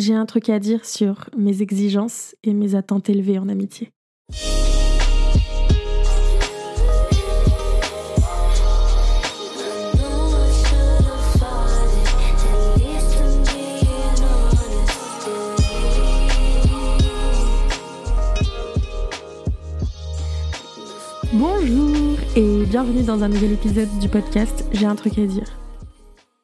j'ai 0.00 0.14
un 0.14 0.24
truc 0.26 0.48
à 0.48 0.58
dire 0.58 0.84
sur 0.86 1.28
mes 1.36 1.62
exigences 1.62 2.34
et 2.42 2.54
mes 2.54 2.74
attentes 2.74 3.08
élevées 3.10 3.38
en 3.38 3.48
amitié. 3.48 3.90
Bonjour 21.32 22.18
et 22.36 22.64
bienvenue 22.64 23.02
dans 23.02 23.22
un 23.22 23.28
nouvel 23.28 23.52
épisode 23.52 23.88
du 24.00 24.08
podcast 24.08 24.64
J'ai 24.72 24.86
un 24.86 24.96
truc 24.96 25.18
à 25.18 25.26
dire. 25.26 25.46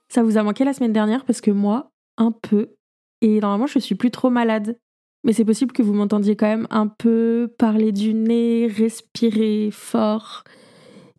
Ça 0.09 0.23
vous 0.23 0.37
a 0.37 0.43
manqué 0.43 0.65
la 0.65 0.73
semaine 0.73 0.93
dernière 0.93 1.25
parce 1.25 1.41
que 1.41 1.51
moi, 1.51 1.91
un 2.19 2.33
peu, 2.33 2.76
et 3.23 3.41
normalement 3.41 3.67
je 3.67 3.79
suis 3.79 3.95
plus 3.95 4.11
trop 4.11 4.31
malade. 4.31 4.79
Mais 5.25 5.33
c'est 5.33 5.45
possible 5.45 5.73
que 5.73 5.83
vous 5.83 5.93
m'entendiez 5.93 6.37
quand 6.37 6.47
même 6.47 6.69
un 6.71 6.87
peu 6.87 7.53
parler 7.59 7.91
du 7.91 8.15
nez, 8.15 8.69
respirer 8.69 9.71
fort 9.73 10.45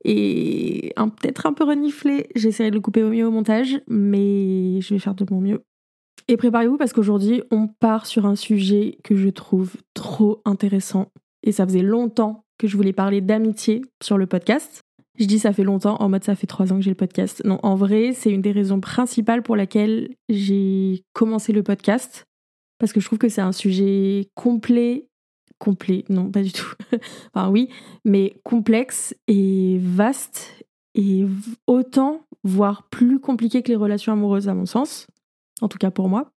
et 0.06 0.94
peut-être 0.96 1.46
un 1.46 1.54
peu 1.54 1.66
renifler. 1.66 2.28
J'essaierai 2.36 2.70
de 2.70 2.76
le 2.76 2.82
couper 2.82 3.04
au 3.04 3.10
mieux 3.10 3.28
au 3.28 3.32
montage, 3.32 3.82
mais 3.88 4.80
je 4.80 4.94
vais 4.94 5.00
faire 5.00 5.16
de 5.16 5.26
mon 5.30 5.42
mieux. 5.42 5.62
Et 6.30 6.38
préparez-vous 6.38 6.78
parce 6.78 6.94
qu'aujourd'hui 6.94 7.44
on 7.52 7.68
part 7.68 8.06
sur 8.06 8.26
un 8.26 8.36
sujet 8.36 8.98
que 9.04 9.16
je 9.16 9.30
trouve 9.30 9.76
trop 9.94 10.42
intéressant. 10.46 11.12
Et 11.44 11.52
ça 11.52 11.66
faisait 11.66 11.82
longtemps 11.82 12.46
que 12.58 12.68
je 12.68 12.78
voulais 12.78 12.94
parler 12.94 13.22
d'amitié 13.22 13.82
sur 14.02 14.18
le 14.18 14.26
podcast. 14.26 14.82
Je 15.20 15.26
dis 15.26 15.40
ça 15.40 15.52
fait 15.52 15.64
longtemps, 15.64 15.98
en 16.00 16.10
mode 16.10 16.24
ça 16.24 16.36
fait 16.36 16.48
trois 16.48 16.72
ans 16.72 16.76
que 16.76 16.84
j'ai 16.84 16.92
le 16.92 16.96
podcast. 16.96 17.42
Non, 17.44 17.60
en 17.64 17.76
vrai, 17.76 18.14
c'est 18.14 18.32
une 18.32 18.42
des 18.42 18.52
raisons 18.52 18.80
principales 18.80 19.42
pour 19.42 19.56
laquelle 19.56 20.16
j'ai 20.30 21.04
commencé 21.14 21.54
le 21.54 21.64
podcast. 21.64 22.26
Parce 22.78 22.94
que 22.94 23.00
je 23.00 23.08
trouve 23.08 23.18
que 23.18 23.30
c'est 23.30 23.42
un 23.42 23.52
sujet 23.52 24.30
complet. 24.36 25.08
Complet, 25.58 26.06
non, 26.10 26.30
pas 26.30 26.44
du 26.44 26.52
tout. 26.52 26.72
enfin, 27.34 27.50
oui, 27.50 27.70
mais 28.06 28.36
complexe 28.44 29.16
et 29.28 29.80
vaste 29.82 30.64
et 30.94 31.26
autant, 31.66 32.22
voire 32.44 32.88
plus 32.90 33.20
compliqué 33.20 33.64
que 33.64 33.70
les 33.70 33.76
relations 33.76 34.14
amoureuses, 34.14 34.50
à 34.50 34.54
mon 34.54 34.68
sens. 34.68 35.08
En 35.62 35.68
tout 35.68 35.80
cas 35.80 35.90
pour 35.90 36.10
moi. 36.10 36.32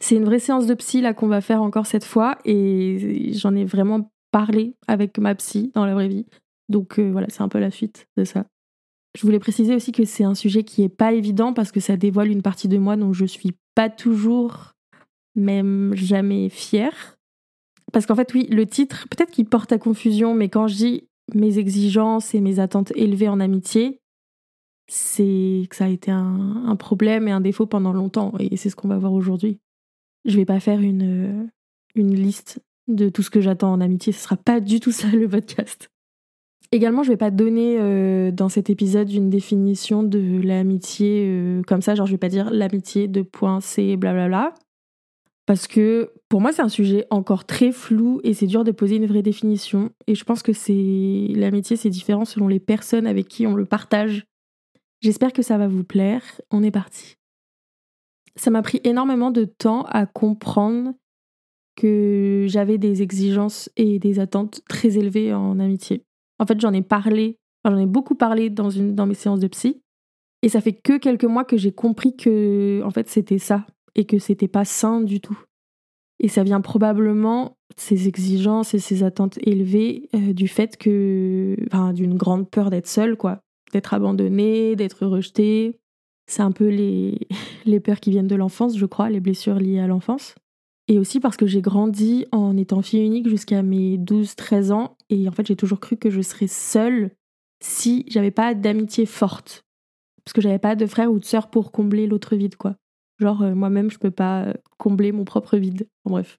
C'est 0.00 0.14
une 0.14 0.24
vraie 0.24 0.38
séance 0.38 0.66
de 0.66 0.74
psy 0.74 1.00
là 1.00 1.14
qu'on 1.14 1.26
va 1.26 1.40
faire 1.40 1.62
encore 1.62 1.86
cette 1.86 2.04
fois 2.04 2.38
et 2.44 3.32
j'en 3.32 3.54
ai 3.54 3.64
vraiment 3.64 4.12
parler 4.30 4.76
avec 4.86 5.18
ma 5.18 5.34
psy 5.34 5.72
dans 5.74 5.86
la 5.86 5.94
vraie 5.94 6.08
vie. 6.08 6.26
Donc 6.68 6.98
euh, 6.98 7.10
voilà, 7.10 7.28
c'est 7.30 7.42
un 7.42 7.48
peu 7.48 7.58
la 7.58 7.70
suite 7.70 8.06
de 8.16 8.24
ça. 8.24 8.46
Je 9.16 9.22
voulais 9.22 9.38
préciser 9.38 9.74
aussi 9.74 9.92
que 9.92 10.04
c'est 10.04 10.24
un 10.24 10.34
sujet 10.34 10.62
qui 10.62 10.82
est 10.82 10.88
pas 10.90 11.12
évident 11.12 11.52
parce 11.52 11.72
que 11.72 11.80
ça 11.80 11.96
dévoile 11.96 12.28
une 12.28 12.42
partie 12.42 12.68
de 12.68 12.76
moi 12.76 12.96
dont 12.96 13.12
je 13.12 13.24
suis 13.24 13.52
pas 13.74 13.88
toujours, 13.88 14.74
même 15.34 15.94
jamais 15.94 16.48
fière. 16.50 17.16
Parce 17.92 18.04
qu'en 18.04 18.14
fait, 18.14 18.34
oui, 18.34 18.46
le 18.50 18.66
titre, 18.66 19.06
peut-être 19.08 19.30
qu'il 19.30 19.46
porte 19.46 19.72
à 19.72 19.78
confusion, 19.78 20.34
mais 20.34 20.48
quand 20.48 20.66
je 20.66 20.74
dis 20.74 21.08
mes 21.34 21.58
exigences 21.58 22.34
et 22.34 22.40
mes 22.40 22.58
attentes 22.58 22.92
élevées 22.94 23.28
en 23.28 23.40
amitié, 23.40 24.00
c'est 24.88 25.66
que 25.70 25.76
ça 25.76 25.86
a 25.86 25.88
été 25.88 26.10
un, 26.10 26.76
problème 26.78 27.26
et 27.26 27.32
un 27.32 27.40
défaut 27.40 27.66
pendant 27.66 27.92
longtemps, 27.92 28.34
et 28.38 28.56
c'est 28.56 28.70
ce 28.70 28.76
qu'on 28.76 28.88
va 28.88 28.98
voir 28.98 29.12
aujourd'hui. 29.12 29.58
Je 30.24 30.36
vais 30.36 30.44
pas 30.44 30.60
faire 30.60 30.80
une, 30.80 31.50
une 31.94 32.14
liste 32.14 32.60
de 32.88 33.08
tout 33.08 33.22
ce 33.22 33.30
que 33.30 33.40
j'attends 33.40 33.72
en 33.72 33.80
amitié. 33.80 34.12
Ce 34.12 34.22
sera 34.22 34.36
pas 34.36 34.60
du 34.60 34.80
tout 34.80 34.92
ça 34.92 35.08
le 35.08 35.28
podcast. 35.28 35.90
Également, 36.72 37.02
je 37.02 37.10
vais 37.10 37.16
pas 37.16 37.30
donner 37.30 37.76
euh, 37.78 38.30
dans 38.30 38.48
cet 38.48 38.70
épisode 38.70 39.10
une 39.10 39.30
définition 39.30 40.02
de 40.02 40.40
l'amitié 40.42 41.24
euh, 41.26 41.62
comme 41.62 41.80
ça, 41.80 41.94
genre 41.94 42.06
je 42.06 42.12
vais 42.12 42.18
pas 42.18 42.28
dire 42.28 42.50
l'amitié 42.50 43.08
de 43.08 43.22
point 43.22 43.60
C, 43.60 43.96
blablabla. 43.96 44.52
Parce 45.46 45.68
que 45.68 46.12
pour 46.28 46.40
moi, 46.40 46.52
c'est 46.52 46.62
un 46.62 46.68
sujet 46.68 47.06
encore 47.10 47.44
très 47.44 47.70
flou 47.70 48.20
et 48.24 48.34
c'est 48.34 48.48
dur 48.48 48.64
de 48.64 48.72
poser 48.72 48.96
une 48.96 49.06
vraie 49.06 49.22
définition. 49.22 49.90
Et 50.08 50.16
je 50.16 50.24
pense 50.24 50.42
que 50.42 50.52
l'amitié, 51.38 51.76
c'est 51.76 51.88
différent 51.88 52.24
selon 52.24 52.48
les 52.48 52.58
personnes 52.58 53.06
avec 53.06 53.28
qui 53.28 53.46
on 53.46 53.54
le 53.54 53.64
partage. 53.64 54.26
J'espère 55.00 55.32
que 55.32 55.42
ça 55.42 55.56
va 55.56 55.68
vous 55.68 55.84
plaire. 55.84 56.22
On 56.50 56.64
est 56.64 56.72
parti. 56.72 57.14
Ça 58.34 58.50
m'a 58.50 58.62
pris 58.62 58.80
énormément 58.82 59.30
de 59.30 59.44
temps 59.44 59.84
à 59.84 60.04
comprendre 60.04 60.94
que 61.76 62.46
j'avais 62.48 62.78
des 62.78 63.02
exigences 63.02 63.70
et 63.76 64.00
des 64.00 64.18
attentes 64.18 64.62
très 64.68 64.98
élevées 64.98 65.32
en 65.32 65.60
amitié. 65.60 66.05
En 66.38 66.46
fait, 66.46 66.60
j'en 66.60 66.72
ai 66.72 66.82
parlé, 66.82 67.38
j'en 67.64 67.78
ai 67.78 67.86
beaucoup 67.86 68.14
parlé 68.14 68.50
dans, 68.50 68.70
une, 68.70 68.94
dans 68.94 69.06
mes 69.06 69.14
séances 69.14 69.40
de 69.40 69.48
psy. 69.48 69.80
Et 70.42 70.48
ça 70.48 70.60
fait 70.60 70.74
que 70.74 70.98
quelques 70.98 71.24
mois 71.24 71.44
que 71.44 71.56
j'ai 71.56 71.72
compris 71.72 72.16
que, 72.16 72.82
en 72.84 72.90
fait, 72.90 73.08
c'était 73.08 73.38
ça 73.38 73.66
et 73.94 74.04
que 74.04 74.18
c'était 74.18 74.48
pas 74.48 74.64
sain 74.64 75.00
du 75.00 75.20
tout. 75.20 75.38
Et 76.18 76.28
ça 76.28 76.44
vient 76.44 76.60
probablement, 76.60 77.56
ces 77.76 78.08
exigences 78.08 78.74
et 78.74 78.78
ces 78.78 79.02
attentes 79.02 79.38
élevées, 79.42 80.08
euh, 80.14 80.32
du 80.32 80.48
fait 80.48 80.76
que, 80.76 81.56
enfin, 81.72 81.92
d'une 81.92 82.16
grande 82.16 82.48
peur 82.50 82.70
d'être 82.70 82.86
seule, 82.86 83.16
quoi. 83.16 83.40
D'être 83.72 83.92
abandonnée, 83.92 84.76
d'être 84.76 85.06
rejetée. 85.06 85.78
C'est 86.26 86.42
un 86.42 86.52
peu 86.52 86.68
les, 86.68 87.18
les 87.66 87.80
peurs 87.80 88.00
qui 88.00 88.10
viennent 88.10 88.26
de 88.26 88.36
l'enfance, 88.36 88.78
je 88.78 88.86
crois, 88.86 89.10
les 89.10 89.20
blessures 89.20 89.58
liées 89.58 89.80
à 89.80 89.86
l'enfance. 89.86 90.34
Et 90.88 90.98
aussi 90.98 91.20
parce 91.20 91.36
que 91.36 91.46
j'ai 91.46 91.60
grandi 91.60 92.26
en 92.30 92.56
étant 92.56 92.80
fille 92.80 93.04
unique 93.04 93.28
jusqu'à 93.28 93.62
mes 93.62 93.98
12-13 93.98 94.72
ans. 94.72 94.95
Et 95.10 95.28
en 95.28 95.32
fait, 95.32 95.46
j'ai 95.46 95.56
toujours 95.56 95.80
cru 95.80 95.96
que 95.96 96.10
je 96.10 96.20
serais 96.20 96.46
seule 96.46 97.10
si 97.62 98.04
j'avais 98.08 98.30
pas 98.30 98.54
d'amitié 98.54 99.06
forte. 99.06 99.64
Parce 100.24 100.32
que 100.32 100.40
j'avais 100.40 100.58
pas 100.58 100.74
de 100.74 100.86
frère 100.86 101.12
ou 101.12 101.18
de 101.18 101.24
sœur 101.24 101.48
pour 101.50 101.72
combler 101.72 102.06
l'autre 102.06 102.36
vide, 102.36 102.56
quoi. 102.56 102.76
Genre, 103.18 103.42
euh, 103.42 103.54
moi-même, 103.54 103.90
je 103.90 103.98
peux 103.98 104.10
pas 104.10 104.54
combler 104.78 105.12
mon 105.12 105.24
propre 105.24 105.56
vide. 105.56 105.88
En 106.04 106.10
bref. 106.10 106.36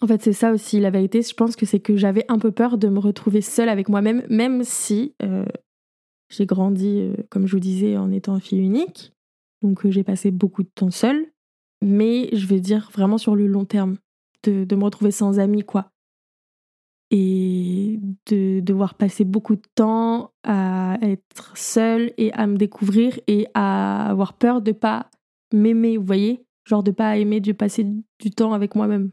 En 0.00 0.06
fait, 0.06 0.22
c'est 0.22 0.32
ça 0.32 0.52
aussi 0.52 0.80
la 0.80 0.90
vérité. 0.90 1.22
Je 1.22 1.34
pense 1.34 1.56
que 1.56 1.66
c'est 1.66 1.80
que 1.80 1.96
j'avais 1.96 2.24
un 2.28 2.38
peu 2.38 2.50
peur 2.50 2.78
de 2.78 2.88
me 2.88 2.98
retrouver 2.98 3.40
seule 3.40 3.68
avec 3.68 3.88
moi-même, 3.88 4.24
même 4.28 4.64
si 4.64 5.14
euh, 5.22 5.44
j'ai 6.28 6.46
grandi, 6.46 7.00
euh, 7.00 7.14
comme 7.30 7.46
je 7.46 7.52
vous 7.52 7.60
disais, 7.60 7.96
en 7.96 8.10
étant 8.10 8.38
fille 8.40 8.60
unique. 8.60 9.12
Donc, 9.62 9.88
j'ai 9.88 10.04
passé 10.04 10.30
beaucoup 10.30 10.62
de 10.62 10.70
temps 10.74 10.90
seule 10.90 11.30
mais 11.82 12.28
je 12.32 12.46
veux 12.46 12.60
dire 12.60 12.90
vraiment 12.92 13.18
sur 13.18 13.36
le 13.36 13.46
long 13.46 13.64
terme, 13.64 13.96
de, 14.44 14.64
de 14.64 14.76
me 14.76 14.84
retrouver 14.84 15.10
sans 15.10 15.38
amis, 15.38 15.64
quoi. 15.64 15.90
Et 17.10 17.98
de 18.26 18.60
devoir 18.60 18.94
passer 18.94 19.24
beaucoup 19.24 19.56
de 19.56 19.62
temps 19.74 20.32
à 20.44 20.96
être 21.02 21.56
seule 21.56 22.12
et 22.18 22.32
à 22.34 22.46
me 22.46 22.56
découvrir 22.56 23.18
et 23.26 23.48
à 23.54 24.08
avoir 24.08 24.34
peur 24.34 24.62
de 24.62 24.70
pas 24.70 25.10
m'aimer, 25.52 25.96
vous 25.96 26.04
voyez? 26.04 26.44
Genre 26.64 26.84
de 26.84 26.92
pas 26.92 27.16
aimer 27.16 27.40
de 27.40 27.52
passer 27.52 27.84
du 28.20 28.30
temps 28.30 28.52
avec 28.52 28.76
moi-même. 28.76 29.10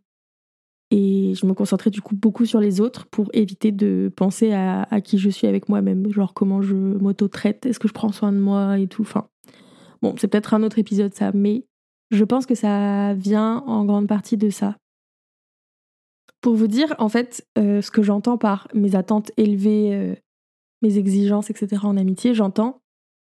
Et 0.89 1.33
je 1.35 1.45
me 1.45 1.53
concentrais 1.53 1.89
du 1.89 2.01
coup 2.01 2.15
beaucoup 2.15 2.45
sur 2.45 2.59
les 2.59 2.79
autres 2.79 3.07
pour 3.07 3.29
éviter 3.33 3.71
de 3.71 4.11
penser 4.15 4.53
à, 4.53 4.85
qui 5.03 5.17
je 5.17 5.29
suis 5.29 5.47
avec 5.47 5.67
moi-même, 5.67 6.09
genre 6.11 6.33
comment 6.33 6.61
je 6.61 6.75
m'auto-traite, 6.75 7.65
est-ce 7.65 7.79
que 7.79 7.89
je 7.89 7.93
prends 7.93 8.11
soin 8.13 8.31
de 8.31 8.37
moi 8.37 8.79
et 8.79 8.87
tout. 8.87 9.01
Enfin, 9.01 9.27
bon, 10.01 10.15
c'est 10.17 10.29
peut-être 10.29 10.53
un 10.53 10.63
autre 10.63 10.79
épisode 10.79 11.13
ça, 11.13 11.31
mais 11.33 11.65
je 12.11 12.23
pense 12.23 12.45
que 12.45 12.55
ça 12.55 13.13
vient 13.15 13.63
en 13.67 13.83
grande 13.83 14.07
partie 14.07 14.37
de 14.37 14.49
ça. 14.49 14.77
Pour 16.47 16.55
vous 16.55 16.67
dire, 16.67 16.95
en 16.97 17.09
fait, 17.09 17.45
euh, 17.57 17.81
ce 17.81 17.91
que 17.91 18.01
j'entends 18.01 18.37
par 18.37 18.69
mes 18.73 18.95
attentes 18.95 19.33
élevées, 19.35 19.93
euh, 19.93 20.15
mes 20.81 20.97
exigences, 20.97 21.49
etc. 21.49 21.81
en 21.83 21.97
amitié, 21.97 22.33
j'entends, 22.33 22.79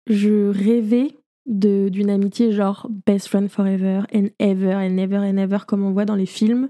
je 0.08 0.48
rêvais 0.48 1.18
d'une 1.46 2.10
amitié 2.10 2.54
genre 2.54 2.88
best 3.06 3.28
friend 3.28 3.50
forever 3.50 4.04
and 4.16 4.28
ever 4.40 4.74
and 4.74 4.98
ever 4.98 5.18
and 5.18 5.36
ever 5.36 5.58
comme 5.68 5.84
on 5.84 5.92
voit 5.92 6.06
dans 6.06 6.16
les 6.16 6.26
films. 6.26 6.70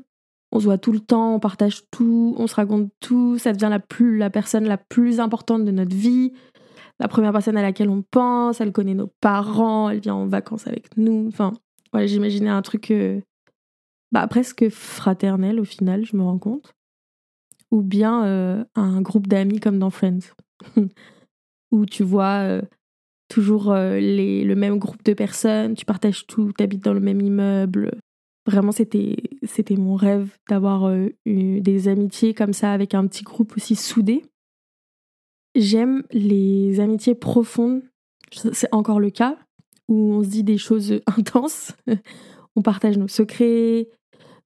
On 0.51 0.59
se 0.59 0.65
voit 0.65 0.79
tout 0.79 0.91
le 0.91 1.01
temps, 1.01 1.35
on 1.35 1.39
partage 1.39 1.83
tout, 1.91 2.33
on 2.39 2.47
se 2.47 2.55
raconte 2.55 2.89
tout, 2.99 3.37
ça 3.37 3.53
devient 3.53 3.69
la, 3.69 3.79
plus, 3.79 4.17
la 4.17 4.31
personne 4.31 4.63
la 4.63 4.77
plus 4.77 5.19
importante 5.19 5.66
de 5.66 5.71
notre 5.71 5.95
vie, 5.95 6.33
la 6.99 7.07
première 7.07 7.31
personne 7.31 7.57
à 7.57 7.61
laquelle 7.61 7.89
on 7.89 8.01
pense, 8.01 8.59
elle 8.59 8.71
connaît 8.71 8.95
nos 8.95 9.13
parents, 9.21 9.91
elle 9.91 9.99
vient 9.99 10.16
en 10.16 10.25
vacances 10.25 10.66
avec 10.66 10.97
nous, 10.97 11.27
enfin, 11.27 11.53
Ouais, 11.93 12.07
j'imaginais 12.07 12.49
un 12.49 12.61
truc 12.61 12.91
euh, 12.91 13.19
bah, 14.12 14.28
presque 14.28 14.70
fraternel 14.70 15.59
au 15.59 15.64
final, 15.64 16.06
je 16.06 16.16
me 16.16 16.23
rends 16.23 16.40
compte. 16.40 16.73
Ou 17.72 17.82
bien 17.82 18.26
euh, 18.26 18.64
un 18.76 19.02
groupe 19.02 19.28
d'amis 19.28 19.59
comme 19.59 19.78
dans 19.78 19.91
Friends, 19.91 20.34
où 21.72 21.85
tu 21.85 22.03
vois 22.03 22.44
euh, 22.44 22.61
toujours 23.28 23.73
les, 23.76 24.44
le 24.44 24.56
même 24.56 24.79
groupe 24.79 25.03
de 25.03 25.14
personnes, 25.14 25.76
tu 25.76 25.85
partages 25.85 26.26
tout, 26.26 26.52
tu 26.58 26.64
habites 26.64 26.84
dans 26.84 26.94
le 26.94 27.00
même 27.00 27.22
immeuble. 27.22 27.91
Vraiment, 28.47 28.72
c'était, 28.72 29.17
c'était 29.44 29.76
mon 29.76 29.96
rêve 29.96 30.35
d'avoir 30.50 30.91
des 31.28 31.88
amitiés 31.88 32.34
comme 32.34 32.53
ça 32.53 32.73
avec 32.73 32.96
un 32.96 33.05
petit 33.05 33.23
groupe 33.23 33.55
aussi 33.55 33.76
soudé. 33.76 34.23
J'aime 35.55 36.03
les 36.12 36.79
amitiés 36.79 37.16
profondes, 37.16 37.84
c'est 38.32 38.73
encore 38.73 39.00
le 39.00 39.09
cas, 39.09 39.38
où 39.88 40.14
on 40.14 40.23
se 40.23 40.29
dit 40.29 40.44
des 40.44 40.58
choses 40.58 41.02
intenses, 41.08 41.73
on 42.55 42.62
partage 42.62 42.97
nos 42.97 43.08
secrets, 43.08 43.90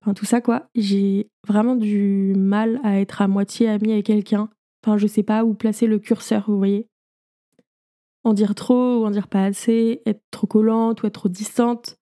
enfin 0.04 0.14
tout 0.14 0.26
ça 0.26 0.42
quoi. 0.42 0.68
J'ai 0.76 1.30
vraiment 1.48 1.76
du 1.76 2.34
mal 2.38 2.80
à 2.84 3.00
être 3.00 3.22
à 3.22 3.28
moitié 3.28 3.70
amie 3.70 3.94
avec 3.94 4.06
quelqu'un. 4.06 4.50
Enfin, 4.86 4.98
je 4.98 5.08
sais 5.08 5.24
pas 5.24 5.46
où 5.46 5.54
placer 5.54 5.88
le 5.88 5.98
curseur, 5.98 6.44
vous 6.48 6.58
voyez. 6.58 6.88
En 8.26 8.34
dire 8.34 8.54
trop 8.54 9.02
ou 9.02 9.06
en 9.06 9.12
dire 9.12 9.28
pas 9.30 9.46
assez, 9.46 10.02
être 10.06 10.22
trop 10.32 10.48
collante 10.48 11.04
ou 11.04 11.08
être 11.08 11.14
trop 11.14 11.30
distante. 11.30 11.98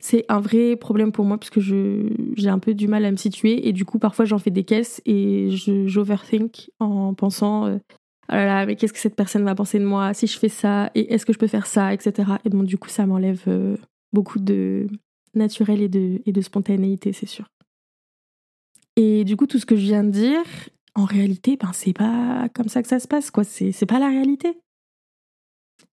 c'est 0.00 0.24
un 0.28 0.40
vrai 0.40 0.76
problème 0.76 1.12
pour 1.12 1.24
moi 1.24 1.38
parce 1.38 1.50
que 1.50 1.60
j'ai 1.60 2.48
un 2.48 2.58
peu 2.58 2.74
du 2.74 2.88
mal 2.88 3.04
à 3.04 3.10
me 3.10 3.16
situer 3.16 3.66
et 3.68 3.72
du 3.72 3.84
coup 3.86 3.98
parfois 3.98 4.26
j'en 4.26 4.38
fais 4.38 4.50
des 4.50 4.64
caisses 4.64 5.00
et 5.06 5.48
j'overthink 5.86 6.70
en 6.80 7.14
pensant 7.14 7.66
euh, 7.66 7.78
oh 8.28 8.32
là 8.32 8.44
là 8.46 8.66
mais 8.66 8.76
qu'est-ce 8.76 8.92
que 8.92 8.98
cette 8.98 9.16
personne 9.16 9.44
va 9.44 9.54
penser 9.54 9.78
de 9.78 9.84
moi? 9.86 10.12
Si 10.14 10.26
je 10.26 10.38
fais 10.38 10.50
ça 10.50 10.90
et 10.94 11.12
est-ce 11.14 11.24
que 11.26 11.32
je 11.32 11.38
peux 11.38 11.46
faire 11.46 11.66
ça? 11.66 11.94
etc 11.94 12.32
et 12.44 12.50
donc 12.50 12.64
du 12.64 12.76
coup 12.78 12.90
ça 12.90 13.06
m'enlève 13.06 13.44
euh, 13.48 13.76
beaucoup 14.12 14.40
de 14.40 14.86
naturel 15.36 15.82
et 15.82 15.88
de, 15.88 16.20
et 16.26 16.32
de 16.32 16.40
spontanéité 16.40 17.12
c'est 17.12 17.26
sûr. 17.26 17.46
Et 18.96 19.24
du 19.24 19.36
coup 19.36 19.46
tout 19.46 19.58
ce 19.58 19.66
que 19.66 19.76
je 19.76 19.82
viens 19.82 20.04
de 20.04 20.10
dire 20.10 20.44
en 20.94 21.04
réalité 21.04 21.56
ben 21.56 21.72
c'est 21.72 21.92
pas 21.92 22.48
comme 22.54 22.68
ça 22.68 22.82
que 22.82 22.88
ça 22.88 23.00
se 23.00 23.08
passe 23.08 23.30
quoi. 23.30 23.44
C'est 23.44 23.86
pas 23.86 23.98
la 23.98 24.08
réalité. 24.08 24.58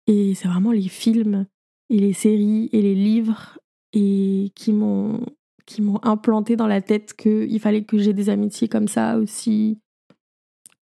Et 0.07 0.35
c'est 0.35 0.49
vraiment 0.49 0.73
les 0.73 0.89
films 0.89 1.47
et 1.91 1.99
les 1.99 2.13
séries 2.13 2.69
et 2.73 2.83
les 2.83 2.95
livres 2.95 3.59
et 3.93 4.53
qui 4.55 4.73
m'ont 4.73 5.25
qui 5.67 5.81
m'ont 5.81 6.01
implanté 6.03 6.57
dans 6.57 6.67
la 6.67 6.83
tête 6.83 7.15
qu'il 7.15 7.59
fallait 7.59 7.85
que 7.85 7.99
j'ai 7.99 8.13
des 8.13 8.29
amitiés 8.29 8.69
comme 8.69 8.89
ça 8.89 9.17
aussi 9.17 9.79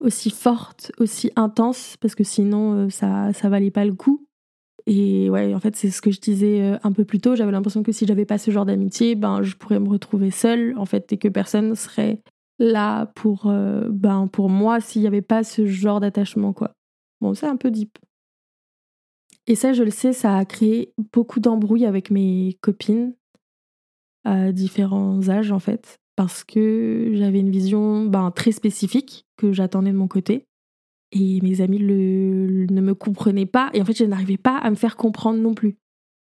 aussi 0.01 0.31
fortes, 0.31 0.93
aussi 0.99 1.31
intenses 1.37 1.97
parce 1.99 2.15
que 2.15 2.25
sinon 2.25 2.87
euh, 2.87 2.91
ça 2.91 3.33
ça 3.33 3.49
valait 3.49 3.71
pas 3.71 3.85
le 3.85 3.95
coup. 3.95 4.27
Et 4.87 5.31
ouais, 5.31 5.55
en 5.55 5.61
fait, 5.61 5.77
c'est 5.77 5.91
ce 5.91 6.01
que 6.01 6.11
je 6.11 6.21
disais 6.21 6.63
euh, 6.63 6.79
un 6.83 6.93
peu 6.93 7.05
plus 7.05 7.21
tôt, 7.21 7.37
j'avais 7.37 7.53
l'impression 7.53 7.83
que 7.83 7.93
si 7.93 8.07
j'avais 8.07 8.25
pas 8.25 8.39
ce 8.39 8.51
genre 8.51 8.65
d'amitié, 8.67 9.15
ben 9.15 9.43
je 9.43 9.57
pourrais 9.57 9.81
me 9.81 9.89
retrouver 9.89 10.31
seule 10.31 10.75
en 10.79 10.87
fait 10.87 11.13
et 11.13 11.19
que 11.19 11.29
personne 11.29 11.75
serait 11.75 12.23
là 12.59 13.07
pour 13.15 13.47
euh, 13.47 13.89
ben 13.91 14.27
pour 14.27 14.49
moi 14.49 14.81
s'il 14.81 15.03
y 15.03 15.07
avait 15.07 15.23
pas 15.23 15.45
ce 15.45 15.67
genre 15.67 16.01
d'attachement 16.01 16.53
quoi. 16.53 16.75
Bon, 17.21 17.35
c'est 17.35 17.47
un 17.47 17.57
peu 17.57 17.71
deep. 17.71 17.99
Et 19.47 19.55
ça, 19.55 19.73
je 19.73 19.83
le 19.83 19.91
sais, 19.91 20.13
ça 20.13 20.37
a 20.37 20.45
créé 20.45 20.93
beaucoup 21.13 21.41
d'embrouilles 21.41 21.87
avec 21.87 22.11
mes 22.11 22.57
copines 22.61 23.15
à 24.25 24.53
différents 24.53 25.29
âges, 25.29 25.51
en 25.51 25.59
fait, 25.59 25.99
parce 26.15 26.45
que 26.45 27.11
j'avais 27.15 27.41
une 27.41 27.51
vision 27.51 28.05
ben, 28.05 28.31
très 28.31 28.53
spécifique 28.53 29.27
que 29.37 29.53
j'attendais 29.53 29.93
de 29.93 29.97
mon 29.97 30.09
côté. 30.09 30.47
Et 31.13 31.41
mes 31.43 31.61
amis 31.61 31.81
ne 31.81 32.81
me 32.81 32.95
comprenaient 32.95 33.47
pas. 33.47 33.71
Et 33.75 33.83
en 33.83 33.85
fait, 33.85 33.97
je 33.97 34.05
n'arrivais 34.05 34.37
pas 34.37 34.57
à 34.57 34.71
me 34.71 34.77
faire 34.77 34.97
comprendre 34.97 35.41
non 35.41 35.55
plus. 35.55 35.77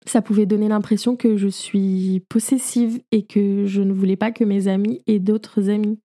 Ça 0.07 0.23
pouvait 0.23 0.47
donner 0.47 0.69
l'impression 0.69 1.17
que 1.17 1.37
je 1.37 1.49
suis 1.49 2.23
possessive 2.29 3.01
et 3.11 3.25
que 3.25 3.67
je 3.67 3.83
ne 3.83 3.93
voulais 3.93 4.17
pas 4.17 4.31
que 4.31 4.45
mes 4.45 4.69
amis 4.69 5.03
aient 5.07 5.19
d'autres 5.19 5.69
amis. 5.69 5.99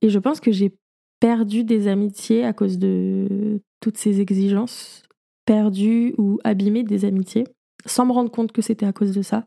Et 0.00 0.08
je 0.08 0.18
pense 0.18 0.40
que 0.40 0.52
j'ai 0.52 0.74
perdu 1.20 1.64
des 1.64 1.88
amitiés 1.88 2.44
à 2.44 2.52
cause 2.52 2.78
de 2.78 3.60
toutes 3.80 3.98
ces 3.98 4.20
exigences 4.20 5.02
perdu 5.48 6.14
ou 6.18 6.38
abîmé 6.44 6.82
des 6.82 7.06
amitiés, 7.06 7.44
sans 7.86 8.04
me 8.04 8.12
rendre 8.12 8.30
compte 8.30 8.52
que 8.52 8.60
c'était 8.60 8.84
à 8.84 8.92
cause 8.92 9.14
de 9.14 9.22
ça. 9.22 9.46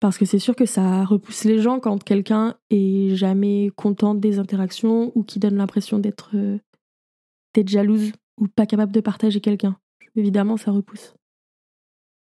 Parce 0.00 0.16
que 0.16 0.24
c'est 0.24 0.38
sûr 0.38 0.56
que 0.56 0.64
ça 0.64 1.04
repousse 1.04 1.44
les 1.44 1.58
gens 1.58 1.78
quand 1.78 2.02
quelqu'un 2.02 2.54
est 2.70 3.14
jamais 3.14 3.70
content 3.76 4.14
des 4.14 4.38
interactions 4.38 5.12
ou 5.14 5.24
qui 5.24 5.38
donne 5.38 5.56
l'impression 5.56 5.98
d'être 5.98 6.30
jalouse 7.64 8.12
ou 8.40 8.48
pas 8.48 8.66
capable 8.66 8.92
de 8.92 9.00
partager 9.00 9.40
quelqu'un. 9.40 9.78
Évidemment, 10.14 10.56
ça 10.56 10.70
repousse. 10.70 11.14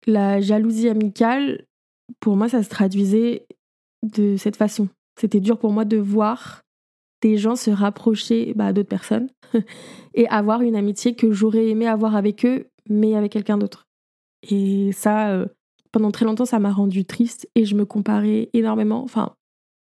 La 0.07 0.41
jalousie 0.41 0.89
amicale, 0.89 1.67
pour 2.21 2.37
moi, 2.37 2.49
ça 2.49 2.63
se 2.63 2.69
traduisait 2.69 3.47
de 4.03 4.37
cette 4.37 4.57
façon. 4.57 4.89
C'était 5.19 5.41
dur 5.41 5.59
pour 5.59 5.73
moi 5.73 5.85
de 5.85 5.99
voir 5.99 6.63
des 7.21 7.37
gens 7.37 7.57
se 7.57 7.71
rapprocher 7.71 8.55
bah, 8.55 8.73
d'autres 8.73 8.89
personnes 8.89 9.29
et 10.15 10.27
avoir 10.29 10.63
une 10.63 10.77
amitié 10.77 11.15
que 11.15 11.33
j'aurais 11.33 11.69
aimé 11.69 11.87
avoir 11.87 12.17
avec 12.17 12.47
eux, 12.47 12.69
mais 12.89 13.15
avec 13.15 13.33
quelqu'un 13.33 13.59
d'autre. 13.59 13.87
Et 14.51 14.93
ça, 14.93 15.31
euh, 15.31 15.47
pendant 15.93 16.11
très 16.11 16.25
longtemps, 16.25 16.47
ça 16.47 16.59
m'a 16.59 16.73
rendu 16.73 17.05
triste 17.05 17.49
et 17.55 17.67
je 17.67 17.75
me 17.75 17.85
comparais 17.85 18.49
énormément. 18.55 19.03
Enfin, 19.03 19.35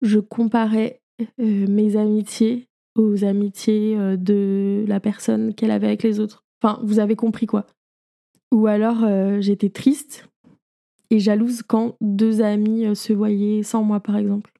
je 0.02 0.18
comparais 0.18 1.00
euh, 1.40 1.66
mes 1.66 1.96
amitiés 1.96 2.68
aux 2.96 3.24
amitiés 3.24 3.96
euh, 3.96 4.16
de 4.16 4.84
la 4.86 5.00
personne 5.00 5.54
qu'elle 5.54 5.70
avait 5.70 5.86
avec 5.86 6.02
les 6.02 6.20
autres. 6.20 6.44
Enfin, 6.62 6.80
vous 6.84 6.98
avez 6.98 7.16
compris 7.16 7.46
quoi. 7.46 7.66
Ou 8.52 8.66
alors, 8.68 9.04
j'étais 9.40 9.68
triste 9.68 10.28
et 11.10 11.18
jalouse 11.18 11.62
quand 11.66 11.96
deux 12.00 12.40
amis 12.40 12.94
se 12.94 13.12
voyaient 13.12 13.64
sans 13.64 13.82
moi, 13.82 13.98
par 13.98 14.16
exemple. 14.16 14.52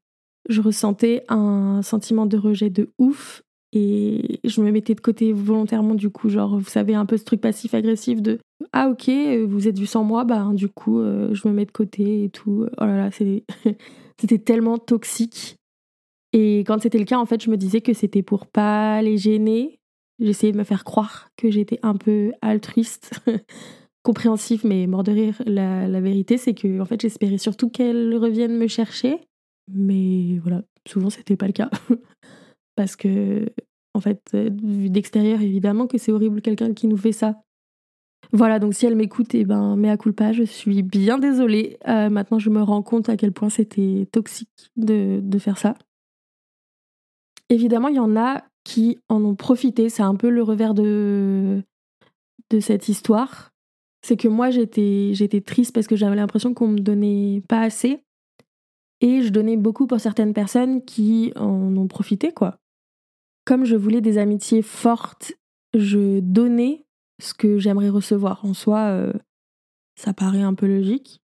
Je 0.48 0.60
ressentais 0.60 1.22
un 1.28 1.80
sentiment 1.82 2.26
de 2.26 2.36
rejet 2.36 2.70
de 2.70 2.90
ouf 2.98 3.44
et 3.76 4.38
je 4.44 4.60
me 4.60 4.70
mettais 4.70 4.94
de 4.94 5.00
côté 5.00 5.32
volontairement, 5.32 5.96
du 5.96 6.08
coup, 6.08 6.28
genre, 6.28 6.56
vous 6.56 6.68
savez, 6.68 6.94
un 6.94 7.06
peu 7.06 7.16
ce 7.16 7.24
truc 7.24 7.40
passif-agressif 7.40 8.22
de 8.22 8.38
Ah, 8.72 8.88
ok, 8.88 9.10
vous 9.48 9.66
êtes 9.66 9.78
vu 9.78 9.86
sans 9.86 10.04
moi, 10.04 10.22
bah, 10.24 10.48
du 10.52 10.68
coup, 10.68 11.00
euh, 11.00 11.34
je 11.34 11.48
me 11.48 11.52
mets 11.52 11.64
de 11.64 11.72
côté 11.72 12.22
et 12.24 12.30
tout. 12.30 12.66
Oh 12.80 12.84
là 12.84 12.96
là, 12.96 13.10
c'était 14.20 14.38
tellement 14.38 14.78
toxique. 14.78 15.56
Et 16.34 16.64
quand 16.66 16.82
c'était 16.82 16.98
le 16.98 17.04
cas, 17.04 17.18
en 17.18 17.26
fait, 17.26 17.42
je 17.42 17.48
me 17.48 17.56
disais 17.56 17.80
que 17.80 17.94
c'était 17.94 18.24
pour 18.24 18.46
pas 18.46 19.00
les 19.02 19.16
gêner. 19.16 19.78
J'essayais 20.18 20.52
de 20.52 20.58
me 20.58 20.64
faire 20.64 20.82
croire 20.82 21.30
que 21.36 21.48
j'étais 21.48 21.78
un 21.82 21.94
peu 21.94 22.32
altruiste, 22.42 23.20
compréhensif, 24.02 24.64
mais 24.64 24.88
mort 24.88 25.04
de 25.04 25.12
rire. 25.12 25.40
La, 25.46 26.00
vérité, 26.00 26.36
c'est 26.36 26.54
que, 26.54 26.80
en 26.80 26.86
fait, 26.86 27.00
j'espérais 27.00 27.38
surtout 27.38 27.70
qu'elle 27.70 28.16
revienne 28.16 28.58
me 28.58 28.66
chercher. 28.66 29.20
Mais 29.72 30.38
voilà, 30.40 30.62
souvent, 30.88 31.08
c'était 31.08 31.36
pas 31.36 31.46
le 31.46 31.52
cas. 31.52 31.70
Parce 32.76 32.96
que, 32.96 33.46
en 33.94 34.00
fait, 34.00 34.20
euh, 34.34 34.50
vu 34.60 34.90
d'extérieur, 34.90 35.40
évidemment 35.40 35.86
que 35.86 35.98
c'est 35.98 36.10
horrible 36.10 36.42
quelqu'un 36.42 36.74
qui 36.74 36.88
nous 36.88 36.96
fait 36.96 37.12
ça. 37.12 37.42
Voilà, 38.32 38.58
donc 38.58 38.74
si 38.74 38.86
elle 38.86 38.96
m'écoute, 38.96 39.34
eh 39.34 39.44
ben, 39.44 39.76
mea 39.76 39.96
culpa, 39.96 40.32
je 40.32 40.42
suis 40.42 40.82
bien 40.82 41.18
désolée. 41.18 41.78
Euh, 41.86 42.10
maintenant, 42.10 42.40
je 42.40 42.50
me 42.50 42.60
rends 42.60 42.82
compte 42.82 43.08
à 43.08 43.16
quel 43.16 43.30
point 43.30 43.50
c'était 43.50 44.08
toxique 44.10 44.72
de 44.74 45.38
faire 45.38 45.58
ça. 45.58 45.76
Évidemment, 47.50 47.88
il 47.88 47.96
y 47.96 48.00
en 48.00 48.16
a 48.16 48.42
qui 48.64 48.98
en 49.08 49.24
ont 49.24 49.34
profité. 49.34 49.88
C'est 49.88 50.02
un 50.02 50.14
peu 50.14 50.30
le 50.30 50.42
revers 50.42 50.74
de, 50.74 51.62
de 52.50 52.60
cette 52.60 52.88
histoire. 52.88 53.52
C'est 54.02 54.16
que 54.16 54.28
moi, 54.28 54.50
j'étais, 54.50 55.42
triste 55.44 55.74
parce 55.74 55.86
que 55.86 55.96
j'avais 55.96 56.16
l'impression 56.16 56.54
qu'on 56.54 56.68
me 56.68 56.80
donnait 56.80 57.42
pas 57.48 57.60
assez. 57.60 58.02
Et 59.00 59.22
je 59.22 59.30
donnais 59.30 59.56
beaucoup 59.56 59.86
pour 59.86 60.00
certaines 60.00 60.32
personnes 60.32 60.84
qui 60.84 61.32
en 61.36 61.76
ont 61.76 61.88
profité, 61.88 62.32
quoi 62.32 62.58
comme 63.44 63.64
je 63.64 63.76
voulais 63.76 64.00
des 64.00 64.18
amitiés 64.18 64.62
fortes, 64.62 65.34
je 65.74 66.20
donnais 66.20 66.84
ce 67.20 67.34
que 67.34 67.58
j'aimerais 67.58 67.90
recevoir. 67.90 68.44
En 68.44 68.54
soi, 68.54 68.80
euh, 68.88 69.12
ça 69.96 70.14
paraît 70.14 70.42
un 70.42 70.54
peu 70.54 70.66
logique, 70.66 71.22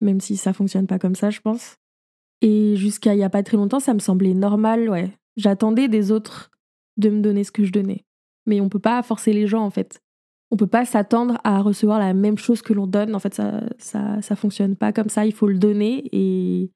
même 0.00 0.20
si 0.20 0.36
ça 0.36 0.52
fonctionne 0.52 0.86
pas 0.86 0.98
comme 0.98 1.14
ça, 1.14 1.30
je 1.30 1.40
pense. 1.40 1.76
Et 2.40 2.76
jusqu'à 2.76 3.14
il 3.14 3.20
y 3.20 3.24
a 3.24 3.30
pas 3.30 3.42
très 3.42 3.56
longtemps, 3.56 3.80
ça 3.80 3.94
me 3.94 3.98
semblait 3.98 4.34
normal, 4.34 4.88
ouais. 4.88 5.16
J'attendais 5.36 5.88
des 5.88 6.10
autres 6.10 6.50
de 6.96 7.08
me 7.10 7.20
donner 7.20 7.44
ce 7.44 7.52
que 7.52 7.64
je 7.64 7.72
donnais. 7.72 8.04
Mais 8.46 8.60
on 8.60 8.68
peut 8.68 8.78
pas 8.78 9.02
forcer 9.02 9.32
les 9.32 9.46
gens, 9.46 9.64
en 9.64 9.70
fait. 9.70 10.00
On 10.50 10.56
peut 10.56 10.66
pas 10.66 10.84
s'attendre 10.84 11.38
à 11.44 11.62
recevoir 11.62 11.98
la 11.98 12.12
même 12.12 12.36
chose 12.36 12.60
que 12.60 12.72
l'on 12.72 12.86
donne. 12.86 13.14
En 13.14 13.18
fait, 13.18 13.34
ça, 13.34 13.62
ça, 13.78 14.20
ça 14.20 14.36
fonctionne 14.36 14.76
pas 14.76 14.92
comme 14.92 15.08
ça. 15.08 15.24
Il 15.24 15.32
faut 15.32 15.46
le 15.46 15.58
donner 15.58 16.08
et 16.12 16.70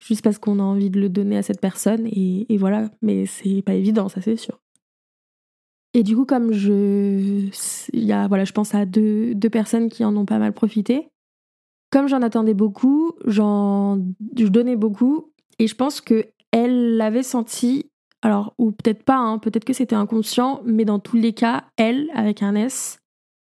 juste 0.00 0.22
parce 0.22 0.38
qu'on 0.38 0.58
a 0.58 0.62
envie 0.62 0.90
de 0.90 1.00
le 1.00 1.08
donner 1.08 1.36
à 1.36 1.42
cette 1.42 1.60
personne 1.60 2.06
et, 2.06 2.56
voilà. 2.58 2.90
Mais 3.02 3.26
c'est 3.26 3.62
pas 3.62 3.74
évident, 3.74 4.08
ça 4.08 4.20
c'est 4.20 4.36
sûr. 4.36 4.58
Et 5.92 6.02
du 6.02 6.14
coup, 6.14 6.24
comme 6.24 6.52
je, 6.52 7.48
y 7.92 8.12
a, 8.12 8.28
voilà, 8.28 8.44
je 8.44 8.52
pense 8.52 8.74
à 8.74 8.86
deux, 8.86 9.34
deux 9.34 9.50
personnes 9.50 9.88
qui 9.88 10.04
en 10.04 10.16
ont 10.16 10.24
pas 10.24 10.38
mal 10.38 10.52
profité. 10.52 11.08
Comme 11.90 12.06
j'en 12.06 12.22
attendais 12.22 12.54
beaucoup, 12.54 13.12
j'en, 13.26 13.98
je 14.38 14.46
donnais 14.46 14.76
beaucoup 14.76 15.32
et 15.58 15.66
je 15.66 15.74
pense 15.74 16.00
que 16.00 16.26
elle 16.52 16.96
l'avait 16.96 17.22
senti. 17.22 17.90
Alors, 18.22 18.54
ou 18.58 18.72
peut-être 18.72 19.02
pas, 19.02 19.16
hein, 19.16 19.38
peut-être 19.38 19.64
que 19.64 19.72
c'était 19.72 19.96
inconscient, 19.96 20.60
mais 20.64 20.84
dans 20.84 20.98
tous 20.98 21.16
les 21.16 21.32
cas, 21.32 21.64
elle, 21.76 22.10
avec 22.14 22.42
un 22.42 22.54
S, 22.54 22.98